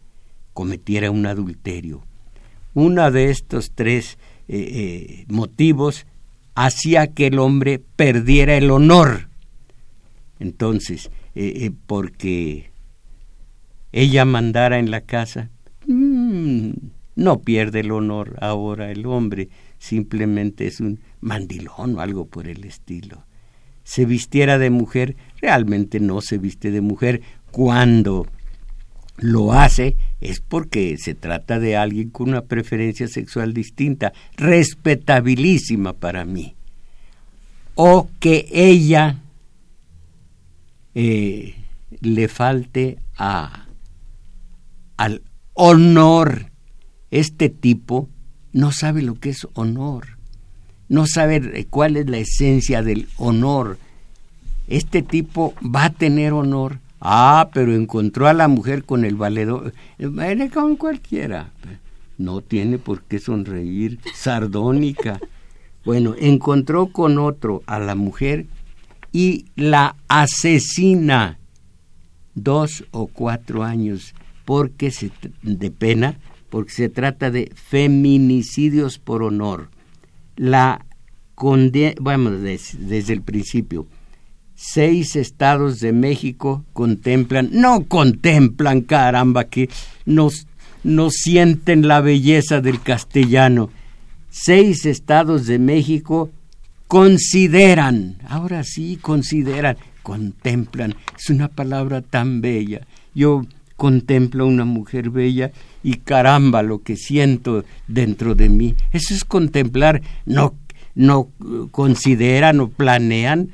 [0.55, 2.03] cometiera un adulterio.
[2.73, 4.17] Uno de estos tres
[4.49, 6.07] eh, eh, motivos
[6.55, 9.34] hacía que el hombre perdiera el honor.
[10.45, 12.71] Entonces, eh, porque
[13.93, 15.49] ella mandara en la casa,
[15.87, 16.71] mm,
[17.17, 22.65] no pierde el honor ahora el hombre, simplemente es un mandilón o algo por el
[22.65, 23.25] estilo.
[23.85, 28.27] Se vistiera de mujer, realmente no se viste de mujer cuando
[29.17, 36.27] lo hace es porque se trata de alguien con una preferencia sexual distinta, respetabilísima para
[36.27, 36.55] mí.
[37.77, 39.24] O que ella
[40.95, 41.55] eh,
[42.01, 43.67] le falte a,
[44.97, 45.23] al
[45.55, 46.51] honor.
[47.11, 48.09] Este tipo
[48.53, 50.19] no sabe lo que es honor,
[50.89, 53.79] no sabe cuál es la esencia del honor.
[54.67, 59.75] Este tipo va a tener honor Ah, pero encontró a la mujer con el valedor.
[59.99, 61.51] Viene con cualquiera.
[62.17, 63.99] No tiene por qué sonreír.
[64.15, 65.21] Sardónica.
[65.85, 68.47] Bueno, encontró con otro a la mujer
[69.15, 71.39] y la asesina
[72.35, 74.13] dos o cuatro años
[74.45, 76.19] porque se, de pena
[76.51, 79.71] porque se trata de feminicidios por honor.
[80.37, 80.85] La
[82.01, 83.87] bueno, desde el principio
[84.57, 89.69] seis estados de México contemplan, no contemplan, caramba, que
[90.07, 90.47] nos,
[90.83, 93.71] nos sienten la belleza del castellano.
[94.31, 96.31] Seis estados de México
[96.95, 102.87] consideran, ahora sí consideran, contemplan, es una palabra tan bella.
[103.17, 103.43] Yo
[103.75, 105.51] contemplo a una mujer bella
[105.83, 108.77] y caramba lo que siento dentro de mí.
[108.93, 110.55] Eso es contemplar, no,
[110.95, 111.31] no
[111.73, 113.49] consideran o planean,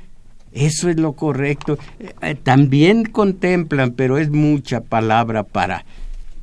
[0.53, 1.79] eso es lo correcto.
[2.21, 5.87] Eh, también contemplan, pero es mucha palabra para...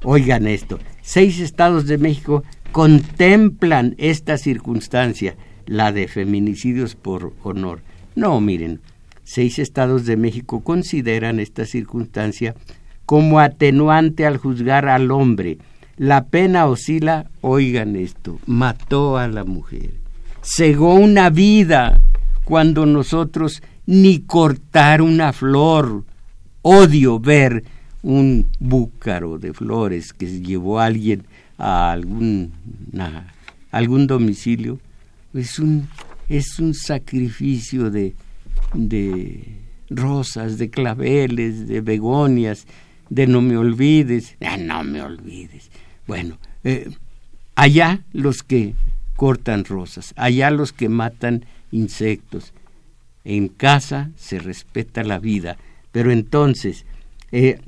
[0.04, 5.36] Oigan esto, seis estados de México contemplan esta circunstancia,
[5.68, 7.82] la de feminicidios por honor.
[8.16, 8.80] No, miren,
[9.24, 12.56] seis estados de México consideran esta circunstancia
[13.06, 15.60] como atenuante al juzgar al hombre.
[15.98, 19.92] La pena oscila, oigan esto, mató a la mujer,
[20.42, 22.00] cegó una vida
[22.44, 26.04] cuando nosotros ni cortar una flor.
[26.62, 27.64] Odio ver
[28.04, 31.26] un búcaro de flores que llevó a alguien
[31.58, 32.52] a algún,
[33.72, 34.80] algún domicilio.
[35.38, 35.88] Es un,
[36.30, 38.16] es un sacrificio de,
[38.74, 39.44] de
[39.90, 42.66] rosas, de claveles, de begonias,
[43.10, 44.36] de no me olvides.
[44.42, 45.70] Ah, no me olvides.
[46.08, 46.90] Bueno, eh,
[47.56, 48.74] allá los que
[49.16, 52.54] cortan rosas, allá los que matan insectos,
[53.24, 55.58] en casa se respeta la vida,
[55.92, 56.86] pero entonces
[57.32, 57.60] eh,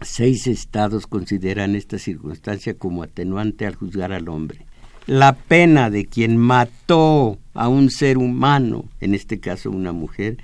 [0.00, 4.66] seis estados consideran esta circunstancia como atenuante al juzgar al hombre.
[5.06, 10.38] La pena de quien mató a un ser humano, en este caso una mujer,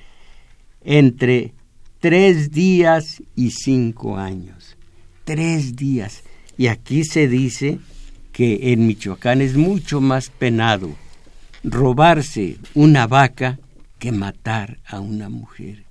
[0.84, 1.52] entre
[2.00, 4.76] tres días y cinco años.
[5.24, 6.22] Tres días.
[6.58, 7.78] Y aquí se dice
[8.32, 10.94] que en Michoacán es mucho más penado
[11.64, 13.58] robarse una vaca
[13.98, 15.84] que matar a una mujer.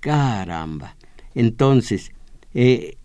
[0.00, 0.96] Caramba.
[1.34, 2.12] Entonces,
[2.54, 2.96] eh,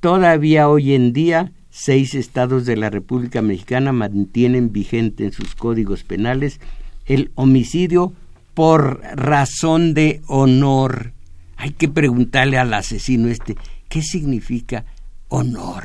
[0.00, 6.04] todavía hoy en día seis estados de la República Mexicana mantienen vigente en sus códigos
[6.04, 6.58] penales
[7.04, 8.14] el homicidio
[8.54, 11.12] por razón de honor.
[11.58, 13.56] Hay que preguntarle al asesino este,
[13.90, 14.86] ¿qué significa
[15.28, 15.84] honor?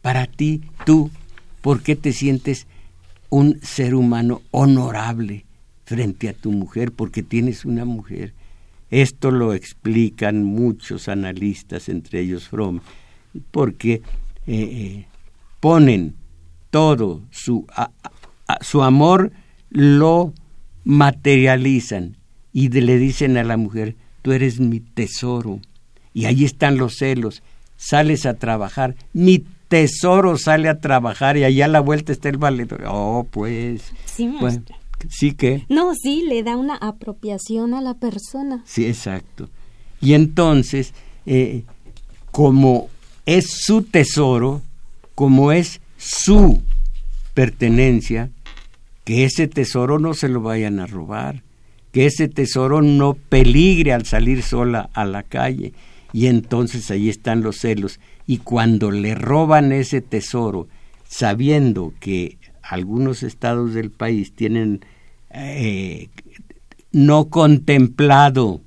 [0.00, 1.10] Para ti, tú,
[1.60, 2.66] ¿por qué te sientes
[3.28, 5.44] un ser humano honorable.
[5.84, 8.32] frente a tu mujer porque tienes una mujer.
[8.90, 12.80] Esto lo explican muchos analistas, entre ellos Fromm,
[13.50, 14.02] porque eh,
[14.46, 15.06] eh,
[15.60, 16.14] ponen
[16.70, 17.66] todo su,
[18.60, 19.32] su amor,
[19.70, 20.32] lo
[20.84, 22.16] materializan
[22.52, 25.60] y le dicen a la mujer, tú eres mi tesoro.
[26.14, 27.42] Y ahí están los celos.
[27.76, 32.38] Sales a trabajar, mi tesoro sale a trabajar y allá a la vuelta está el
[32.38, 32.84] valedor.
[32.88, 33.92] Oh, pues.
[34.06, 34.32] Sí,
[35.08, 35.66] sí que.
[35.68, 38.62] No, sí, le da una apropiación a la persona.
[38.64, 39.50] Sí, exacto.
[40.00, 40.94] Y entonces,
[41.26, 41.64] eh,
[42.30, 42.88] como
[43.26, 44.62] es su tesoro,
[45.14, 46.62] como es su
[47.34, 48.30] pertenencia,
[49.04, 51.42] que ese tesoro no se lo vayan a robar,
[51.92, 55.74] que ese tesoro no peligre al salir sola a la calle.
[56.12, 58.00] Y entonces ahí están los celos.
[58.26, 60.68] Y cuando le roban ese tesoro,
[61.08, 64.84] sabiendo que algunos estados del país tienen
[65.30, 66.08] eh,
[66.92, 68.60] no contemplado,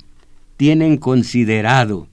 [0.58, 2.08] tienen considerado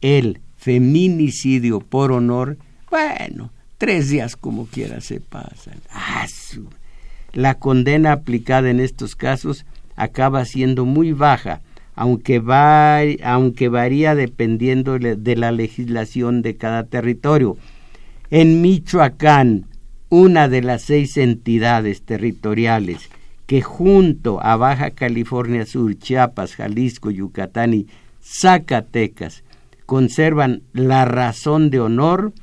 [0.00, 2.58] el feminicidio por honor,
[2.90, 5.80] bueno, tres días como quiera se pasan.
[5.90, 6.26] Ah,
[7.32, 9.64] la condena aplicada en estos casos
[9.96, 11.60] acaba siendo muy baja,
[11.94, 17.56] aunque, va, aunque varía dependiendo de la legislación de cada territorio.
[18.30, 19.66] En Michoacán,
[20.08, 23.10] una de las seis entidades territoriales
[23.46, 27.86] que junto a Baja California Sur, Chiapas, Jalisco, Yucatán y
[28.22, 29.42] Zacatecas
[29.88, 32.34] conservan la razón de honor,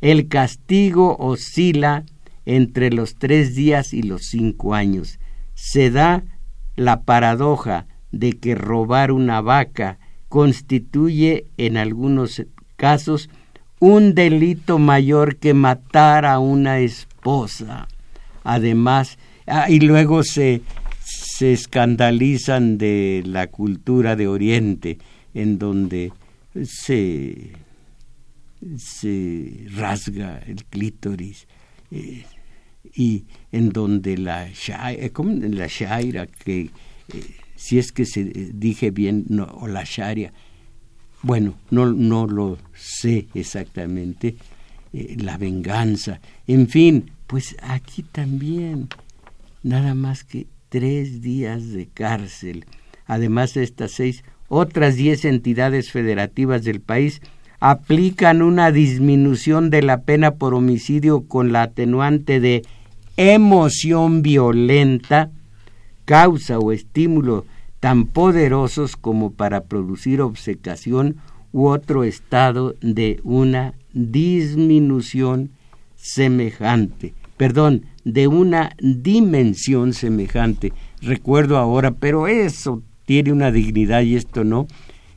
[0.00, 2.04] el castigo oscila
[2.46, 5.18] entre los tres días y los cinco años.
[5.54, 6.22] Se da
[6.76, 12.44] la paradoja de que robar una vaca constituye en algunos
[12.76, 13.28] casos
[13.80, 17.88] un delito mayor que matar a una esposa.
[18.44, 19.18] Además,
[19.48, 20.62] ah, y luego se,
[21.00, 24.98] se escandalizan de la cultura de Oriente,
[25.34, 26.12] en donde
[26.64, 27.52] se,
[28.76, 31.46] se rasga el clítoris.
[31.90, 32.24] Eh,
[32.94, 35.12] y en donde la, eh,
[35.50, 36.70] la shaira, que eh,
[37.56, 40.32] si es que se dije bien, o la sharia,
[41.22, 44.36] bueno, no, no lo sé exactamente,
[44.92, 48.88] la venganza, en fin, pues aquí también,
[49.62, 52.64] nada más que tres días de cárcel.
[53.06, 54.24] Además de estas seis,
[54.54, 57.20] otras diez entidades federativas del país
[57.58, 62.62] aplican una disminución de la pena por homicidio con la atenuante de
[63.16, 65.30] emoción violenta,
[66.04, 67.46] causa o estímulo
[67.80, 71.16] tan poderosos como para producir obsecación
[71.50, 75.50] u otro estado de una disminución
[75.96, 80.72] semejante, perdón, de una dimensión semejante.
[81.02, 84.66] Recuerdo ahora, pero eso tiene una dignidad y esto no,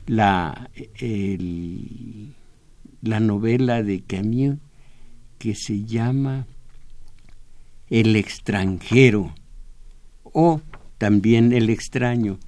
[0.06, 0.70] la,
[3.02, 4.56] la novela de Camus
[5.38, 6.46] que se llama
[7.88, 9.34] el extranjero
[10.24, 10.60] o
[10.98, 12.38] también el extraño,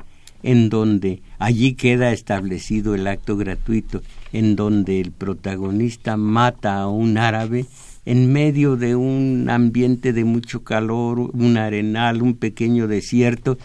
[0.42, 7.16] en donde allí queda establecido el acto gratuito, en donde el protagonista mata a un
[7.16, 7.66] árabe
[8.04, 13.58] en medio de un ambiente de mucho calor, un arenal, un pequeño desierto,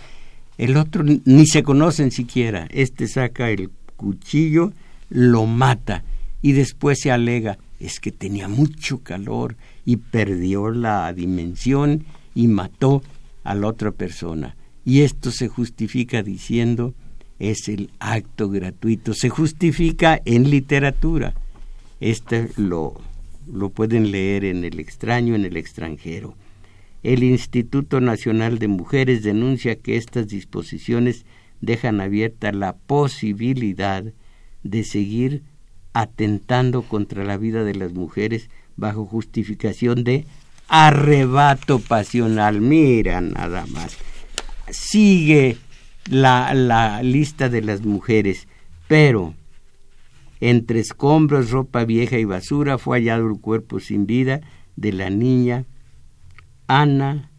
[0.58, 4.72] el otro ni se conocen siquiera, este saca el cuchillo,
[5.10, 6.04] lo mata
[6.42, 13.04] y después se alega, es que tenía mucho calor y perdió la dimensión y mató
[13.44, 14.56] a la otra persona.
[14.86, 16.94] Y esto se justifica diciendo
[17.40, 21.34] es el acto gratuito, se justifica en literatura.
[22.00, 23.02] Este lo,
[23.52, 26.36] lo pueden leer en El extraño, en el extranjero.
[27.06, 31.24] El Instituto Nacional de Mujeres denuncia que estas disposiciones
[31.62, 34.04] dejan abierta la posibilidad
[34.64, 35.44] de seguir
[35.94, 40.26] atentando contra la vida de las mujeres bajo justificación de
[40.68, 42.60] arrebato pasional.
[42.60, 43.98] Mira nada más.
[44.72, 45.58] Sigue
[46.10, 48.48] la, la lista de las mujeres,
[48.88, 49.36] pero
[50.40, 54.42] entre escombros, ropa vieja y basura fue hallado el cuerpo sin vida
[54.76, 55.66] de la niña
[56.68, 57.30] Ana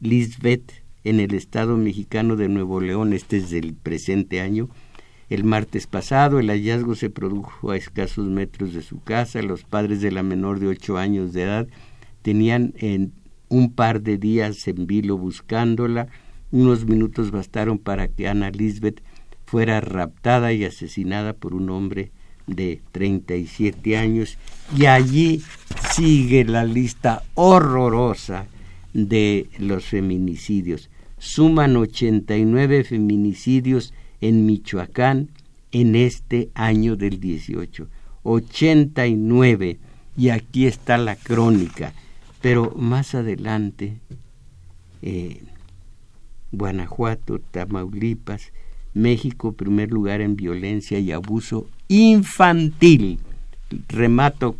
[0.00, 0.72] Lisbeth
[1.04, 4.70] en el estado mexicano de Nuevo León, este es del presente año,
[5.28, 9.40] el martes pasado el hallazgo se produjo a escasos metros de su casa.
[9.40, 11.68] Los padres de la menor de ocho años de edad
[12.20, 13.12] tenían en
[13.48, 16.08] un par de días en vilo buscándola.
[16.50, 19.02] Unos minutos bastaron para que Ana Lisbeth
[19.46, 22.12] fuera raptada y asesinada por un hombre
[22.46, 24.36] de 37 años.
[24.76, 25.42] Y allí
[25.94, 28.48] sigue la lista horrorosa
[28.92, 30.90] de los feminicidios.
[31.18, 35.28] suman 89 feminicidios en Michoacán
[35.70, 37.88] en este año del 18.
[38.22, 39.78] 89.
[40.16, 41.92] Y aquí está la crónica.
[42.40, 43.98] Pero más adelante,
[45.00, 45.42] eh,
[46.50, 48.52] Guanajuato, Tamaulipas,
[48.94, 53.20] México, primer lugar en violencia y abuso infantil.
[53.88, 54.56] Remato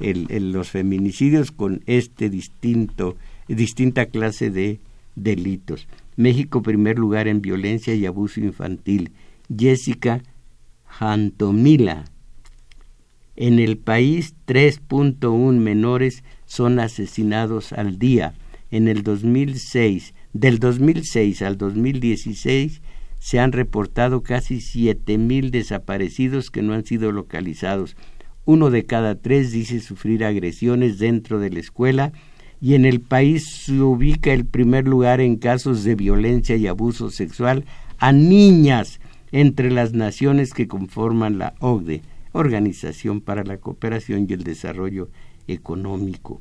[0.00, 3.16] los feminicidios con este distinto,
[3.54, 4.80] distinta clase de
[5.14, 5.88] delitos.
[6.16, 9.12] México, primer lugar en violencia y abuso infantil.
[9.54, 10.22] Jessica
[10.86, 12.04] Jantomila.
[13.36, 18.34] En el país, 3.1 menores son asesinados al día.
[18.70, 22.80] En el 2006, del 2006 al 2016,
[23.18, 27.96] se han reportado casi 7.000 desaparecidos que no han sido localizados.
[28.44, 32.12] Uno de cada tres dice sufrir agresiones dentro de la escuela
[32.60, 37.10] y en el país se ubica el primer lugar en casos de violencia y abuso
[37.10, 37.64] sexual
[37.98, 39.00] a niñas
[39.32, 42.02] entre las naciones que conforman la OCDE,
[42.32, 45.08] Organización para la Cooperación y el Desarrollo
[45.48, 46.40] Económico.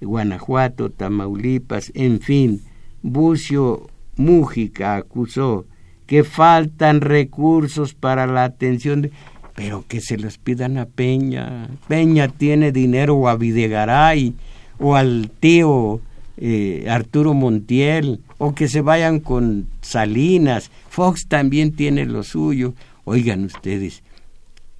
[0.00, 2.62] Guanajuato, Tamaulipas, en fin,
[3.02, 5.66] Bucio Mújica acusó
[6.06, 9.12] que faltan recursos para la atención de
[9.54, 11.68] pero que se los pidan a Peña.
[11.88, 14.34] Peña tiene dinero o a Videgaray
[14.78, 16.00] o al tío
[16.36, 20.70] eh, Arturo Montiel o que se vayan con Salinas.
[20.88, 22.74] Fox también tiene lo suyo.
[23.04, 24.02] Oigan ustedes,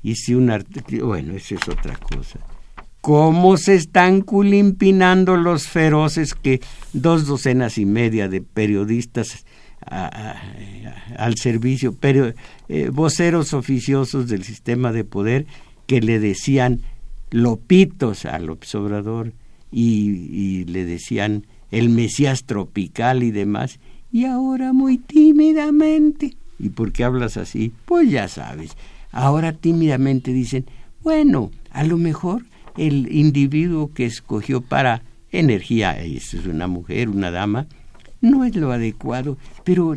[0.02, 2.40] hice un artículo, bueno, esa es otra cosa.
[3.00, 6.60] ¿Cómo se están culimpinando los feroces que
[6.94, 9.44] dos docenas y media de periodistas
[9.86, 12.32] al servicio, pero
[12.68, 15.46] eh, voceros oficiosos del sistema de poder
[15.86, 16.80] que le decían
[17.30, 19.32] lopitos al Obrador
[19.76, 23.80] y, le decían el Mesías tropical y demás,
[24.12, 27.72] y ahora muy tímidamente, ¿y por qué hablas así?
[27.84, 28.76] Pues ya sabes,
[29.10, 30.66] ahora tímidamente dicen,
[31.02, 32.44] bueno, a lo mejor
[32.76, 35.02] el individuo que escogió para
[35.32, 37.66] energía, es una mujer, una dama,
[38.20, 39.96] no es lo adecuado, pero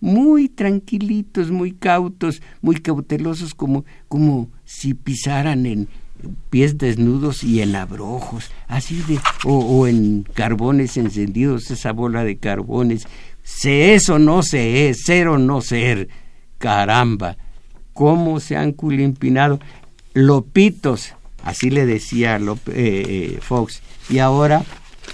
[0.00, 5.88] muy tranquilitos, muy cautos, muy cautelosos, como, como si pisaran en
[6.50, 13.06] pies desnudos y en abrojos, así de, o, en carbones encendidos, esa bola de carbones.
[13.42, 16.08] Se es o no se es, ser o no ser.
[16.58, 17.36] Caramba,
[17.92, 19.60] cómo se han culimpinado.
[20.14, 24.64] Lopitos, así le decía eh, eh, Fox, y ahora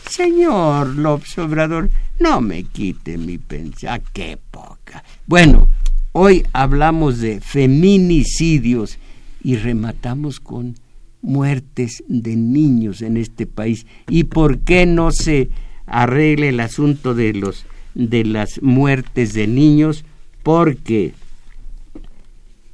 [0.08, 3.92] Señor López Obrador, no me quite mi pensión.
[3.92, 5.04] Ah, ¡Qué poca!
[5.26, 5.68] Bueno,
[6.12, 8.98] hoy hablamos de feminicidios
[9.42, 10.76] y rematamos con
[11.22, 13.86] muertes de niños en este país.
[14.08, 15.50] ¿Y por qué no se
[15.86, 20.04] arregle el asunto de los de las muertes de niños?
[20.42, 21.12] Porque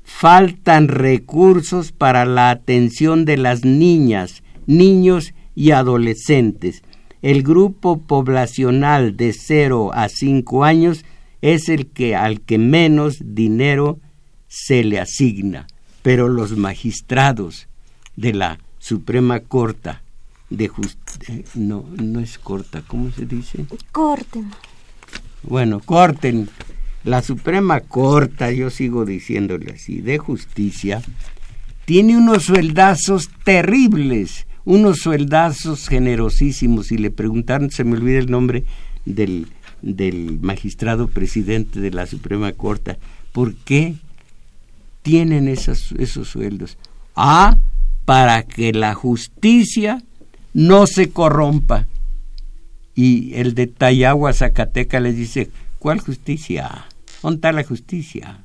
[0.05, 6.83] faltan recursos para la atención de las niñas, niños y adolescentes
[7.27, 11.05] el grupo poblacional de 0 a 5 años
[11.43, 13.99] es el que al que menos dinero
[14.47, 15.67] se le asigna,
[16.03, 17.69] pero los magistrados
[18.17, 19.93] de la Suprema Corte
[20.51, 23.67] de Justicia, eh, no, no es corta, ¿cómo se dice?
[23.93, 24.51] Corten.
[25.43, 26.49] Bueno, corten.
[27.05, 31.03] La Suprema Corte, yo sigo diciéndole así, de justicia,
[31.85, 38.65] tiene unos sueldazos terribles unos sueldazos generosísimos y le preguntaron, se me olvida el nombre
[39.05, 39.47] del,
[39.81, 42.99] del magistrado presidente de la Suprema Corte,
[43.33, 43.95] ¿por qué
[45.03, 46.77] tienen esos, esos sueldos?
[47.15, 47.57] Ah,
[48.07, 50.03] para que la justicia
[50.55, 51.87] no se corrompa.
[52.95, 56.87] Y el de Tayagua, Zacateca, les dice, ¿cuál justicia?
[57.23, 58.39] ¿Dónde está la justicia?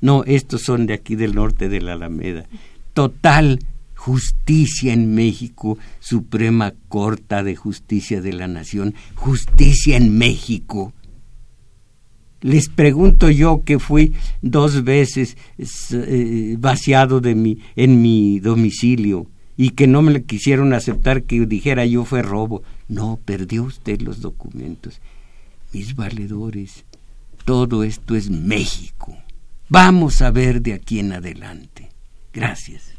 [0.00, 2.46] No, estos son de aquí del norte de la Alameda.
[2.92, 3.60] Total,
[3.94, 10.92] justicia en México, Suprema Corte de Justicia de la Nación, justicia en México.
[12.44, 15.38] Les pregunto yo que fui dos veces
[15.92, 19.26] eh, vaciado de mi, en mi domicilio
[19.56, 22.62] y que no me quisieron aceptar que dijera yo fue robo.
[22.86, 25.00] No, perdió usted los documentos.
[25.72, 26.84] Mis valedores,
[27.46, 29.16] todo esto es México.
[29.70, 31.88] Vamos a ver de aquí en adelante.
[32.30, 32.92] Gracias.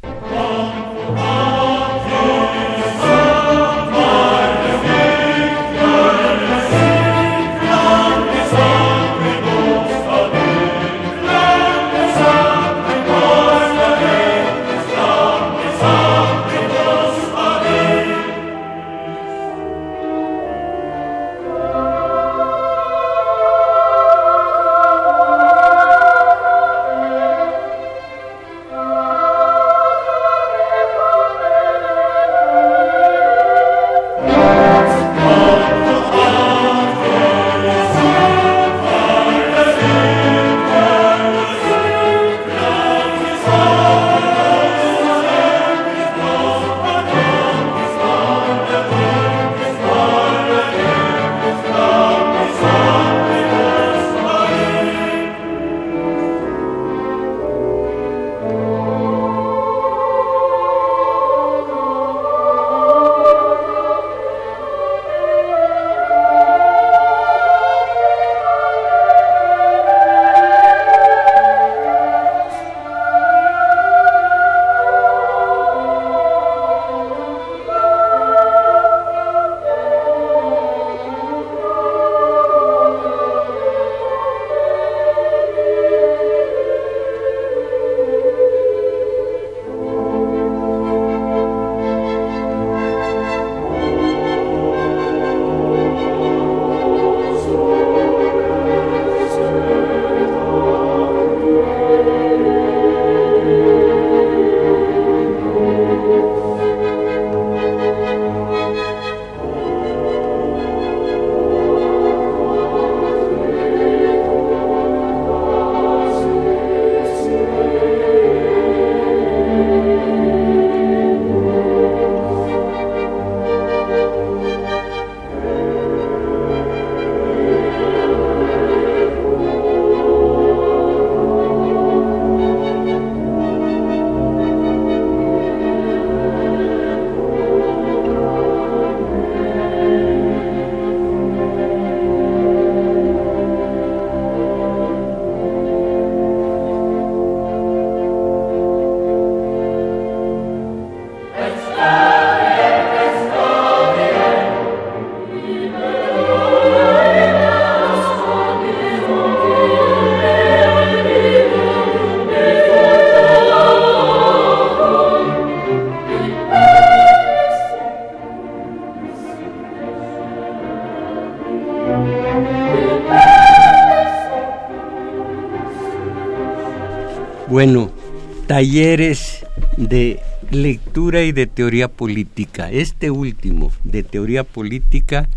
[178.66, 179.46] Talleres
[179.78, 182.72] de lectura y de teoría política.
[182.72, 185.30] Este último, de teoría política,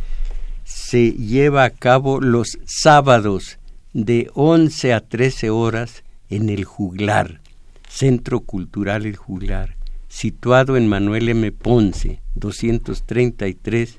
[0.65, 3.59] se lleva a cabo los sábados
[3.93, 7.43] de 11 a 13 horas en el Juglar,
[7.87, 9.77] Centro Cultural El Juglar,
[10.09, 11.53] situado en Manuel M.
[11.53, 13.99] Ponce, 233,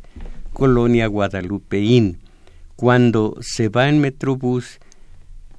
[0.53, 2.17] Colonia Guadalupeín.
[2.75, 4.79] Cuando se va en Metrobús,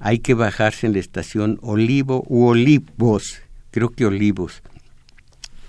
[0.01, 3.39] hay que bajarse en la estación Olivo u Olivos,
[3.71, 4.61] creo que Olivos,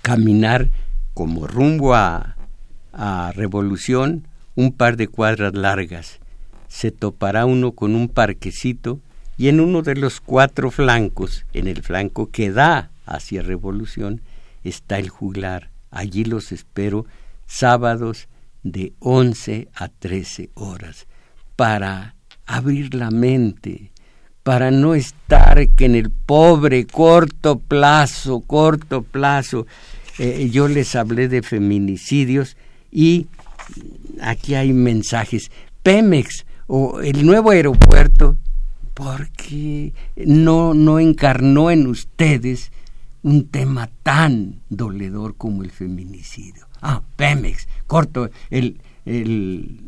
[0.01, 0.69] caminar
[1.13, 2.35] como rumbo a,
[2.91, 6.19] a Revolución un par de cuadras largas.
[6.67, 8.99] Se topará uno con un parquecito
[9.37, 14.21] y en uno de los cuatro flancos, en el flanco que da hacia Revolución,
[14.63, 15.71] está el juglar.
[15.91, 17.05] Allí los espero
[17.45, 18.27] sábados
[18.63, 21.07] de 11 a 13 horas
[21.55, 23.91] para abrir la mente,
[24.43, 29.65] para no estar que en el pobre corto plazo, corto plazo,
[30.19, 32.57] eh, yo les hablé de feminicidios
[32.91, 33.27] y
[34.21, 35.49] aquí hay mensajes.
[35.81, 38.37] Pemex o el nuevo aeropuerto,
[38.93, 42.71] porque no, no encarnó en ustedes
[43.23, 46.67] un tema tan doledor como el feminicidio.
[46.81, 49.79] Ah, Pemex, corto, el, el,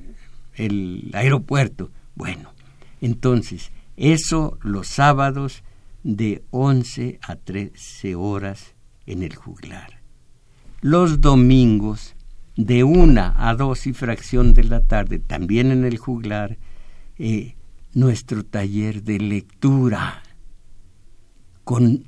[0.56, 1.92] el aeropuerto.
[2.16, 2.52] Bueno,
[3.02, 5.64] entonces, eso los sábados
[6.04, 8.76] de 11 a 13 horas
[9.06, 10.02] en el juglar.
[10.82, 12.16] Los domingos
[12.56, 16.58] de una a dos y fracción de la tarde, también en el juglar,
[17.18, 17.56] eh,
[17.94, 20.22] nuestro taller de lectura.
[21.64, 22.06] Con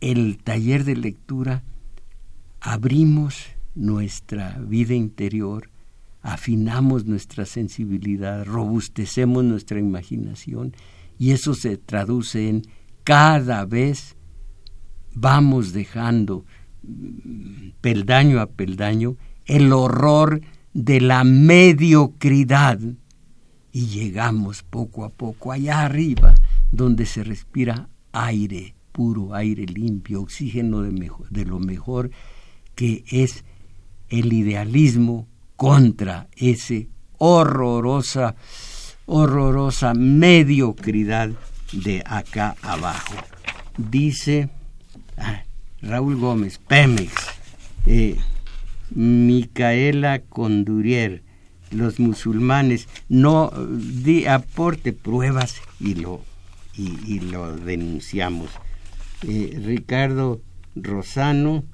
[0.00, 1.62] el taller de lectura
[2.60, 3.44] abrimos
[3.74, 5.70] nuestra vida interior,
[6.22, 10.72] afinamos nuestra sensibilidad, robustecemos nuestra imaginación
[11.18, 12.62] y eso se traduce en
[13.04, 14.16] cada vez
[15.14, 16.44] vamos dejando
[17.80, 19.16] peldaño a peldaño
[19.46, 20.40] el horror
[20.72, 22.78] de la mediocridad
[23.72, 26.34] y llegamos poco a poco allá arriba
[26.70, 32.10] donde se respira aire puro, aire limpio, oxígeno de, de lo mejor
[32.74, 33.44] que es
[34.08, 36.88] el idealismo contra ese
[37.18, 38.36] horrorosa,
[39.08, 41.30] horrorosa mediocridad
[41.72, 43.14] de acá abajo.
[43.76, 44.50] Dice
[45.16, 45.42] ah,
[45.80, 47.12] Raúl Gómez, Pemex,
[47.86, 48.18] eh,
[48.90, 51.22] Micaela Condurier,
[51.70, 56.22] los musulmanes, no di, aporte pruebas y lo,
[56.76, 58.50] y, lo denunciamos.
[59.26, 60.40] Eh, Ricardo
[60.76, 61.64] Rosano,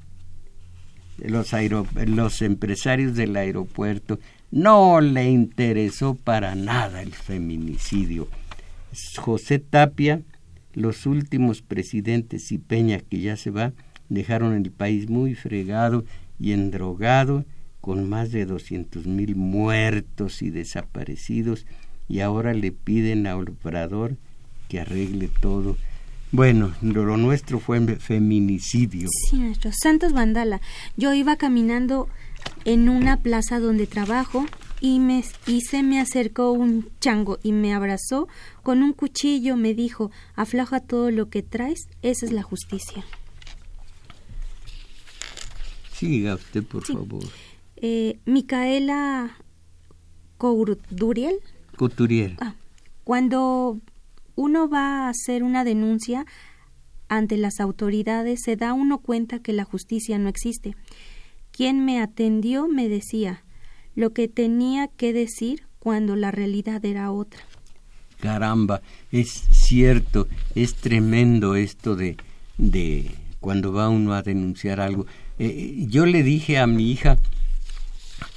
[1.19, 1.53] los,
[2.07, 4.19] los empresarios del aeropuerto,
[4.55, 8.29] no le interesó para nada el feminicidio.
[9.17, 10.23] José Tapia,
[10.75, 13.73] los últimos presidentes y Peña que ya se va,
[14.09, 16.05] dejaron el país muy fregado
[16.39, 17.45] y endrogado,
[17.81, 21.67] con más de doscientos mil muertos y desaparecidos,
[22.09, 24.17] y ahora le piden a Obrador
[24.69, 25.77] que arregle todo.
[26.31, 29.09] Bueno, lo nuestro fue feminicidio.
[29.29, 29.73] Sí, nuestro.
[29.73, 30.61] Santos Vandala.
[30.97, 32.09] Yo iba caminando
[32.65, 34.47] en una plaza donde trabajo
[34.81, 38.29] y, me, y se me acercó un chango y me abrazó
[38.63, 39.57] con un cuchillo.
[39.57, 43.05] Me dijo, afloja todo lo que traes, esa es la justicia.
[45.93, 47.25] Siga usted, por favor.
[47.77, 49.37] Eh, Micaela
[50.39, 51.37] Couturiel.
[51.77, 52.37] Couturiel.
[52.41, 52.55] Ah,
[53.05, 53.79] cuando
[54.37, 56.27] uno va a hacer una denuncia
[57.09, 60.75] ante las autoridades, se da uno cuenta que la justicia no existe.
[61.57, 63.45] Quien me atendió me decía
[63.95, 67.41] lo que tenía que decir cuando la realidad era otra.
[68.19, 68.83] Caramba,
[69.13, 70.27] es cierto,
[70.57, 72.17] es tremendo esto de,
[72.59, 75.07] de cuando va uno a denunciar algo.
[75.39, 77.19] Eh, yo le dije a mi hija,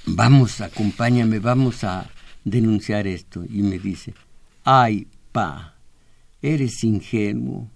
[0.05, 2.11] vamos, acompáñame, vamos a
[2.43, 3.43] denunciar esto.
[3.49, 4.13] Y me dice,
[4.63, 5.75] ay, pa,
[6.43, 7.67] eres ingenuo.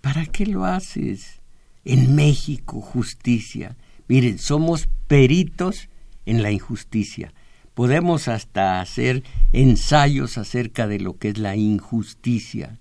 [0.00, 1.42] ¿Para qué lo haces?
[1.84, 3.76] En México, justicia.
[4.12, 5.88] Miren, somos peritos
[6.26, 7.32] en la injusticia.
[7.72, 9.22] Podemos hasta hacer
[9.54, 12.78] ensayos acerca de lo que es la injusticia.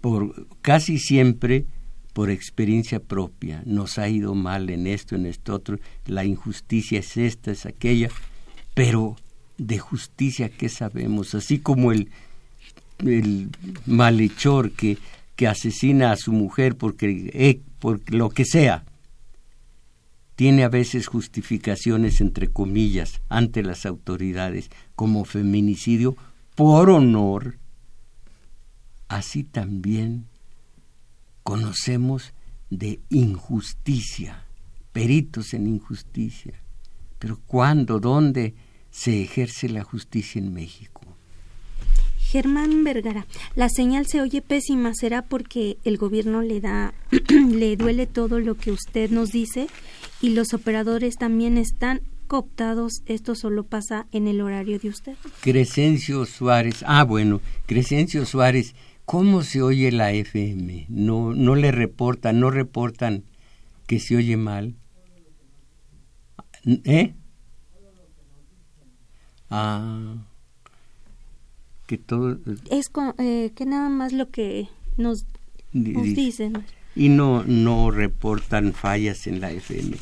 [0.00, 1.66] Por casi siempre
[2.12, 7.16] por experiencia propia, nos ha ido mal en esto, en esto otro, la injusticia es
[7.16, 8.08] esta, es aquella,
[8.72, 9.16] pero
[9.58, 11.34] de justicia, ¿qué sabemos?
[11.34, 12.08] Así como el,
[13.84, 14.96] malhechor que,
[15.34, 18.84] que asesina a su mujer porque, eh, por lo que sea,
[20.36, 26.16] tiene a veces justificaciones, entre comillas, ante las autoridades, como feminicidio
[26.54, 27.58] por honor,
[29.08, 30.26] así también
[31.42, 32.32] conocemos
[32.70, 34.44] de injusticia,
[34.92, 36.54] peritos en injusticia.
[37.18, 38.54] Pero ¿cuándo, dónde
[38.90, 41.00] se ejerce la justicia en México?
[42.18, 46.92] Germán Vergara, la señal se oye pésima, ¿será porque el gobierno le da,
[47.30, 49.68] le duele todo lo que usted nos dice
[50.20, 53.02] y los operadores también están cooptados?
[53.06, 55.14] Esto solo pasa en el horario de usted.
[55.40, 60.86] Crescencio Suárez, ah bueno, Crescencio Suárez, ¿cómo se oye la FM?
[60.88, 63.24] No, no le reportan, no reportan
[63.86, 64.74] que se oye mal.
[66.64, 67.14] ¿Eh?
[69.50, 70.16] Ah
[71.86, 72.38] que todo
[72.70, 75.26] es eh, que nada más lo que nos,
[75.72, 76.64] dicen
[76.96, 79.96] y no no reportan fallas en la FM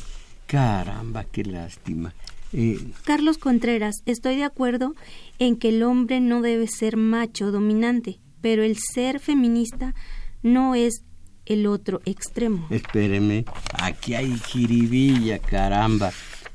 [0.47, 2.13] caramba qué lástima.
[2.51, 4.93] Eh, Carlos Contreras estoy de acuerdo
[5.39, 9.95] en que el hombre no debe ser macho dominante pero el ser feminista
[10.41, 11.03] no es
[11.45, 12.67] el otro extremo.
[12.69, 13.45] Espéreme
[13.79, 16.11] aquí hay jiribilla caramba.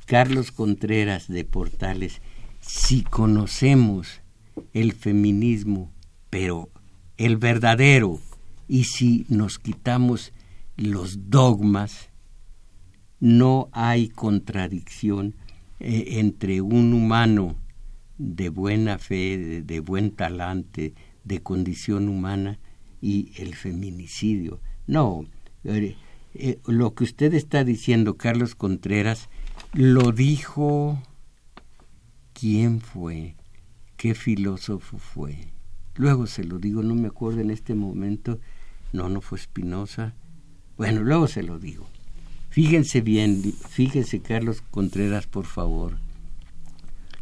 [0.06, 2.20] Carlos Contreras de Portales
[2.60, 4.20] si conocemos
[4.74, 5.90] el feminismo,
[6.28, 6.68] pero
[7.16, 8.20] el verdadero,
[8.68, 10.32] y si nos quitamos
[10.76, 12.10] los dogmas,
[13.18, 15.34] no hay contradicción
[15.80, 17.56] eh, entre un humano
[18.18, 20.94] de buena fe, de, buen talante,
[21.24, 22.58] de condición humana
[23.00, 24.60] y el feminicidio.
[24.86, 25.24] No,
[25.64, 25.96] eh,
[26.34, 29.28] eh, lo que usted está diciendo, Carlos Contreras,
[29.72, 31.02] lo dijo...
[32.34, 33.34] ¿Quién fue?
[33.98, 35.36] qué filósofo fue.
[35.96, 38.38] Luego se lo digo, no me acuerdo en este momento.
[38.92, 40.14] No, no fue Spinoza.
[40.76, 41.86] Bueno, luego se lo digo.
[42.50, 45.98] Fíjense bien, fíjense Carlos Contreras, por favor.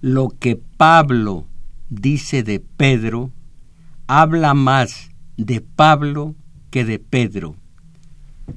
[0.01, 1.47] Lo que Pablo
[1.89, 3.33] dice de Pedro
[4.07, 6.35] habla más de Pablo
[6.71, 7.57] que de Pedro.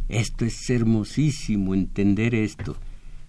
[0.07, 2.75] Esto es hermosísimo entender esto.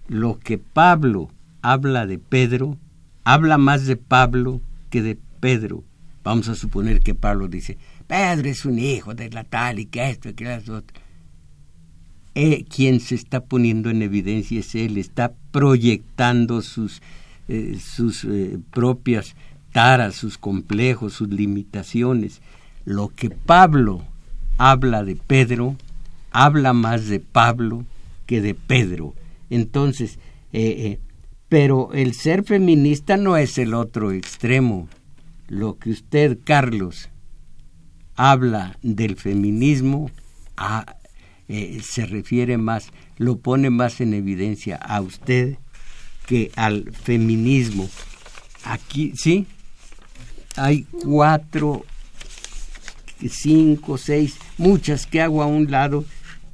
[0.08, 1.30] Lo que Pablo
[1.62, 2.76] habla de Pedro
[3.24, 4.60] habla más de Pablo
[4.90, 5.84] que de Pedro.
[6.22, 10.10] Vamos a suponer que Pablo dice, Pedro es un hijo de la tal y que
[10.10, 11.00] esto y que las otras.
[12.34, 17.02] Eh, quien se está poniendo en evidencia es él, está proyectando sus,
[17.48, 19.34] eh, sus eh, propias
[19.72, 22.40] taras, sus complejos, sus limitaciones.
[22.84, 24.04] Lo que Pablo
[24.58, 25.76] habla de Pedro,
[26.30, 27.84] habla más de Pablo
[28.26, 29.14] que de Pedro.
[29.48, 30.18] Entonces,
[31.48, 34.88] pero el ser feminista no es el otro extremo.
[35.50, 37.08] Lo que usted, Carlos,
[38.14, 40.12] habla del feminismo
[41.48, 45.58] eh, se refiere más, lo pone más en evidencia a usted
[46.26, 47.88] que al feminismo.
[48.62, 49.48] Aquí, ¿sí?
[50.54, 51.84] Hay cuatro,
[53.28, 56.04] cinco, seis, muchas que hago a un lado,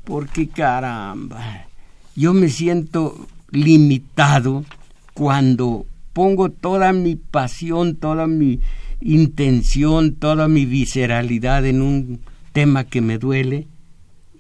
[0.05, 1.67] porque caramba,
[2.15, 4.65] yo me siento limitado
[5.13, 5.85] cuando
[6.15, 8.61] pongo toda mi pasión, toda mi
[9.07, 12.21] intención, toda mi visceralidad en un
[12.53, 13.69] tema que me duele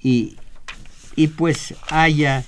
[0.02, 0.36] y,
[1.14, 2.44] y pues haya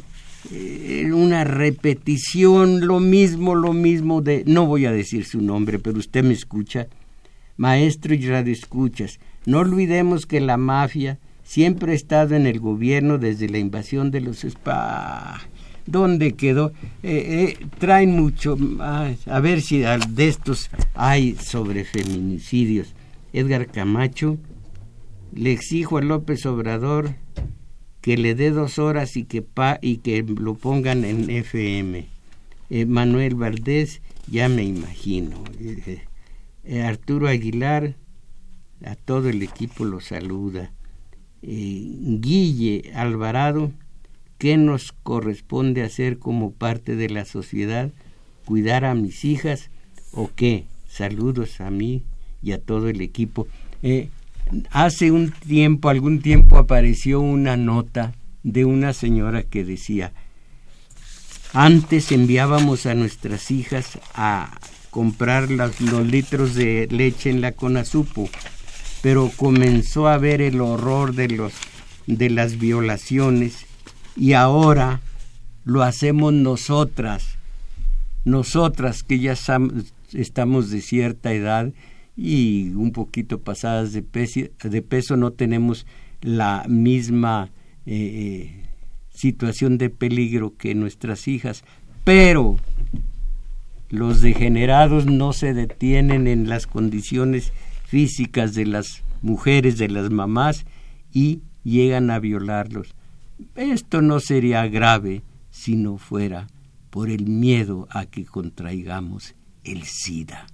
[0.50, 5.98] eh, una repetición, lo mismo, lo mismo de, no voy a decir su nombre, pero
[5.98, 6.88] usted me escucha,
[7.56, 13.48] maestro y escuchas no olvidemos que la mafia siempre ha estado en el gobierno desde
[13.48, 14.44] la invasión de los
[15.90, 16.72] dónde quedó.
[17.02, 22.94] Eh, eh, traen mucho, a ver si de estos hay sobre feminicidios.
[23.32, 24.38] Edgar Camacho,
[25.34, 27.14] le exijo a López Obrador
[28.00, 32.06] que le dé dos horas y que, pa, y que lo pongan en FM.
[32.70, 35.42] Eh, Manuel Valdés, ya me imagino.
[36.84, 37.96] Arturo Aguilar,
[38.84, 40.72] a todo el equipo lo saluda.
[41.40, 43.72] Guille Alvarado,
[44.38, 47.90] ¿Qué nos corresponde hacer como parte de la sociedad?
[48.44, 49.70] ¿Cuidar a mis hijas
[50.12, 50.64] o qué?
[50.88, 52.04] Saludos a mí
[52.40, 53.48] y a todo el equipo.
[53.82, 54.10] Eh,
[54.70, 58.14] hace un tiempo, algún tiempo apareció una nota
[58.44, 60.12] de una señora que decía,
[61.52, 64.56] antes enviábamos a nuestras hijas a
[64.90, 68.30] comprar los litros de leche en la Conasupo,
[69.02, 71.52] pero comenzó a ver el horror de los
[72.06, 73.67] de las violaciones
[74.18, 75.00] y ahora
[75.64, 77.38] lo hacemos nosotras,
[78.24, 79.34] nosotras que ya
[80.12, 81.72] estamos de cierta edad
[82.16, 85.86] y un poquito pasadas de peso, de peso no tenemos
[86.20, 87.50] la misma
[87.86, 88.64] eh, eh,
[89.14, 91.62] situación de peligro que nuestras hijas,
[92.02, 92.56] pero
[93.88, 97.52] los degenerados no se detienen en las condiciones
[97.86, 100.66] físicas de las mujeres, de las mamás,
[101.12, 102.94] y llegan a violarlos.
[103.54, 106.46] Esto no sería grave si no fuera
[106.90, 109.34] por el miedo a que contraigamos
[109.64, 110.46] el SIDA.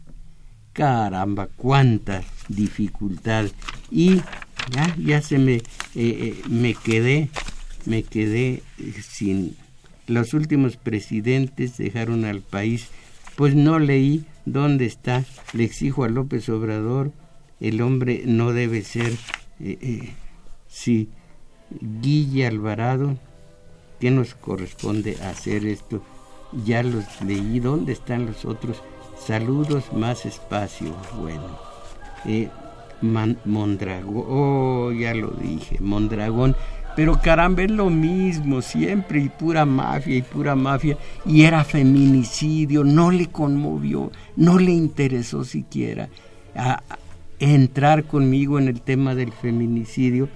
[0.73, 3.47] Caramba, cuánta dificultad.
[3.91, 4.17] Y
[4.71, 5.63] ya, ya se me, eh,
[5.95, 7.31] eh, me quedé,
[7.87, 8.63] me quedé
[9.03, 9.57] sin...
[10.07, 12.89] Los últimos presidentes dejaron al país,
[13.37, 15.25] pues no leí dónde está.
[15.53, 17.13] Le exijo a López Obrador,
[17.61, 19.13] el hombre no debe ser,
[19.61, 20.13] eh,
[20.69, 21.09] sí,
[21.71, 23.17] Guille Alvarado,
[24.01, 26.03] ¿qué nos corresponde hacer esto?
[26.65, 28.83] Ya los leí, ¿dónde están los otros?
[29.19, 31.59] Saludos, más espacio, bueno.
[32.27, 32.49] Eh,
[33.03, 36.57] Mondragón, oh, ya lo dije, Mondragón,
[36.97, 40.97] pero caramba, es lo mismo siempre, y pura mafia, y pura mafia,
[41.27, 46.09] y era feminicidio, no le conmovió, no le interesó siquiera
[47.39, 50.29] entrar conmigo en el tema del feminicidio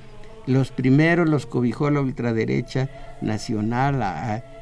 [0.49, 2.89] los primeros los cobijó la ultraderecha
[3.21, 3.99] nacional,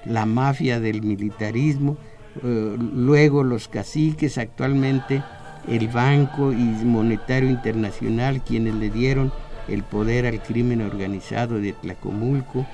[0.05, 1.97] la, mafia del militarismo,
[2.43, 5.22] eh, luego los caciques, actualmente
[5.68, 9.32] el Banco y Monetario Internacional, quienes le dieron
[9.68, 12.66] el poder al crimen organizado de Tlacomulco,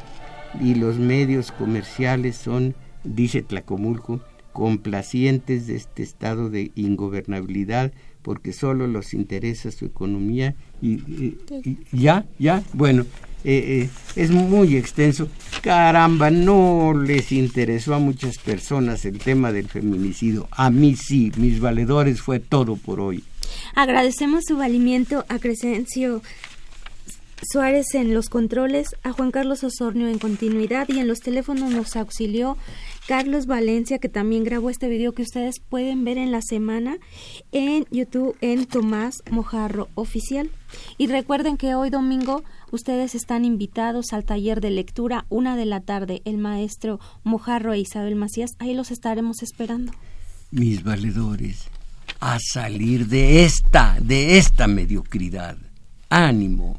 [0.60, 4.20] y los medios comerciales son, dice Tlacomulco,
[4.52, 7.92] complacientes de este estado de ingobernabilidad
[8.22, 11.36] porque solo los interesa su economía y,
[11.92, 13.06] ya, ya, bueno,
[13.44, 15.28] eh, eh, es muy extenso.
[15.62, 20.48] Caramba, no les interesó a muchas personas el tema del feminicidio.
[20.50, 23.24] A mí sí, mis valedores fue todo por hoy.
[23.74, 26.22] Agradecemos su valimiento a Crescencio
[27.42, 31.96] Suárez en los controles, a Juan Carlos Osornio en continuidad y en los teléfonos nos
[31.96, 32.56] auxilió
[33.06, 36.98] Carlos Valencia, que también grabó este video que ustedes pueden ver en la semana
[37.50, 40.50] en YouTube en Tomás Mojarro Oficial.
[40.98, 45.80] Y recuerden que hoy domingo ustedes están invitados al taller de lectura, una de la
[45.80, 48.52] tarde, el maestro Mojarro e Isabel Macías.
[48.60, 49.92] Ahí los estaremos esperando.
[50.52, 51.68] Mis valedores,
[52.20, 55.56] a salir de esta, de esta mediocridad.
[56.08, 56.78] Ánimo.